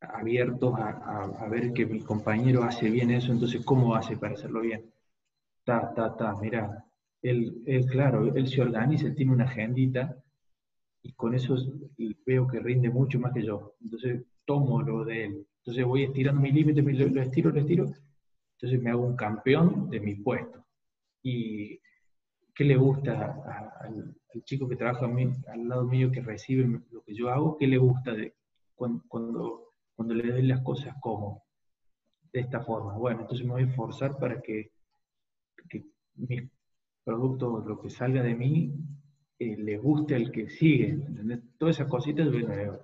abiertos 0.00 0.74
a, 0.78 1.46
ver 1.48 1.72
que 1.72 1.86
mi 1.86 2.00
compañero 2.00 2.64
hace 2.64 2.90
bien 2.90 3.10
eso, 3.10 3.32
entonces 3.32 3.64
¿cómo 3.64 3.94
hace 3.94 4.16
para 4.16 4.34
hacerlo 4.34 4.60
bien? 4.60 4.90
Ta, 5.64 5.92
ta, 5.94 6.16
ta, 6.16 6.34
mira, 6.40 6.84
él, 7.22 7.62
claro, 7.90 8.34
él 8.34 8.48
se 8.48 8.62
organiza, 8.62 9.06
él 9.06 9.14
tiene 9.14 9.32
una 9.32 9.44
agendita 9.44 10.16
y 11.02 11.12
con 11.12 11.34
eso 11.34 11.56
veo 12.26 12.46
que 12.48 12.60
rinde 12.60 12.90
mucho 12.90 13.20
más 13.20 13.32
que 13.32 13.44
yo. 13.44 13.74
Entonces 13.80 14.22
tomo 14.44 14.82
lo 14.82 15.04
de 15.04 15.24
él. 15.24 15.46
Entonces 15.58 15.84
voy 15.84 16.04
estirando 16.04 16.40
mi 16.40 16.50
límite, 16.50 16.82
lo 16.82 17.22
estiro, 17.22 17.50
lo 17.50 17.60
estiro, 17.60 17.92
entonces 18.62 18.80
me 18.80 18.90
hago 18.90 19.04
un 19.04 19.16
campeón 19.16 19.90
de 19.90 19.98
mi 19.98 20.14
puesto. 20.14 20.64
¿Y 21.20 21.80
qué 22.54 22.62
le 22.62 22.76
gusta 22.76 23.42
al, 23.80 24.14
chico 24.44 24.68
que 24.68 24.76
trabaja 24.76 25.06
al 25.06 25.68
lado 25.68 25.84
mío, 25.84 26.12
que 26.12 26.20
recibe 26.20 26.80
lo 26.92 27.02
que 27.02 27.12
yo 27.12 27.28
hago? 27.30 27.58
¿Qué 27.58 27.66
le 27.66 27.78
gusta 27.78 28.12
cuando, 28.76 29.72
le 29.98 30.32
doy 30.32 30.42
las 30.42 30.60
cosas 30.60 30.94
como? 31.00 31.42
De 32.32 32.38
esta 32.38 32.60
forma. 32.60 32.96
Bueno, 32.96 33.22
entonces 33.22 33.44
me 33.44 33.52
voy 33.52 33.62
a 33.62 33.66
esforzar 33.66 34.16
para 34.16 34.40
que, 34.40 34.70
que 35.68 35.84
mis 36.14 36.48
productos, 37.02 37.66
lo 37.66 37.80
que 37.80 37.90
salga 37.90 38.22
de 38.22 38.36
mí, 38.36 38.76
eh, 39.40 39.56
le 39.56 39.76
guste 39.76 40.14
al 40.14 40.30
que 40.30 40.48
sigue. 40.48 40.90
¿entendés? 40.90 41.40
Todas 41.58 41.74
esas 41.76 41.88
cositas, 41.88 42.30
bueno, 42.30 42.78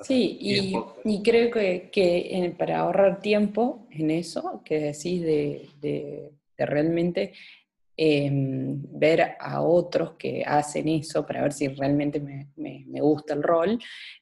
Sí, 0.00 0.36
y, 0.40 1.22
creo 1.22 1.50
que, 1.50 2.54
para 2.58 2.80
ahorrar 2.80 3.20
tiempo 3.20 3.86
en 3.90 4.10
eso, 4.10 4.62
que 4.64 4.78
decís 4.78 5.22
de, 5.22 6.32
realmente 6.58 7.32
em, 7.96 8.82
ver 8.98 9.36
a 9.40 9.62
otros 9.62 10.12
que 10.18 10.42
hacen 10.44 10.88
eso 10.88 11.24
para 11.24 11.42
ver 11.42 11.52
si 11.52 11.68
realmente 11.68 12.20
me, 12.20 13.00
gusta 13.00 13.34
el 13.34 13.42
rol, 13.42 13.78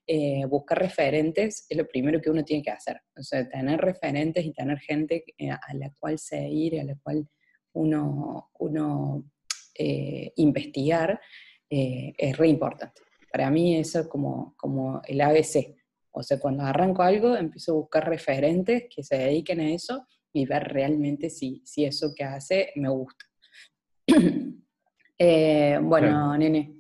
eh, 0.06 0.44
buscar 0.46 0.78
referentes 0.78 1.66
es 1.68 1.76
lo 1.76 1.86
primero 1.88 2.20
que 2.20 2.30
uno 2.30 2.44
tiene 2.44 2.62
que 2.62 2.70
hacer. 2.70 3.00
O 3.16 3.22
sea, 3.22 3.48
tener 3.48 3.80
referentes 3.80 4.44
y 4.44 4.52
tener 4.52 4.78
gente 4.78 5.24
eh, 5.38 5.50
a 5.50 5.74
la 5.74 5.90
cual 5.98 6.18
seguir, 6.18 6.78
a 6.80 6.84
la 6.84 6.96
cual 7.02 7.26
uno, 7.72 8.50
uno 8.60 9.24
eh, 9.76 10.32
investigar, 10.36 11.20
es 11.68 12.36
re 12.38 12.46
importante. 12.46 13.00
Para 13.34 13.50
mí 13.50 13.76
eso 13.76 13.98
es 13.98 14.06
como, 14.06 14.54
como 14.56 15.02
el 15.08 15.20
ABC. 15.20 15.74
O 16.12 16.22
sea, 16.22 16.38
cuando 16.38 16.62
arranco 16.62 17.02
algo, 17.02 17.34
empiezo 17.34 17.72
a 17.72 17.74
buscar 17.74 18.08
referentes 18.08 18.84
que 18.88 19.02
se 19.02 19.18
dediquen 19.18 19.58
a 19.58 19.70
eso 19.70 20.06
y 20.32 20.46
ver 20.46 20.62
realmente 20.68 21.28
si, 21.30 21.60
si 21.64 21.84
eso 21.84 22.12
que 22.14 22.22
hace 22.22 22.70
me 22.76 22.88
gusta. 22.88 23.24
Eh, 25.16 25.78
bueno, 25.80 26.36
nene. 26.36 26.74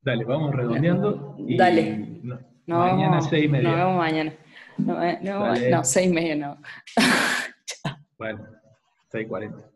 Dale, 0.00 0.24
vamos 0.24 0.54
redondeando. 0.54 1.36
Dale. 1.58 2.22
mañana 2.64 3.20
seis 3.20 3.46
y 3.46 3.48
media. 3.48 3.68
Nos 3.68 3.76
vemos 3.76 3.96
mañana. 3.96 4.36
No, 4.78 5.02
eh, 5.02 5.18
no, 5.20 5.52
no 5.56 5.84
seis 5.84 6.06
y 6.06 6.12
media 6.12 6.36
no. 6.36 6.62
bueno, 8.18 8.46
seis 9.10 9.26
cuarenta. 9.26 9.68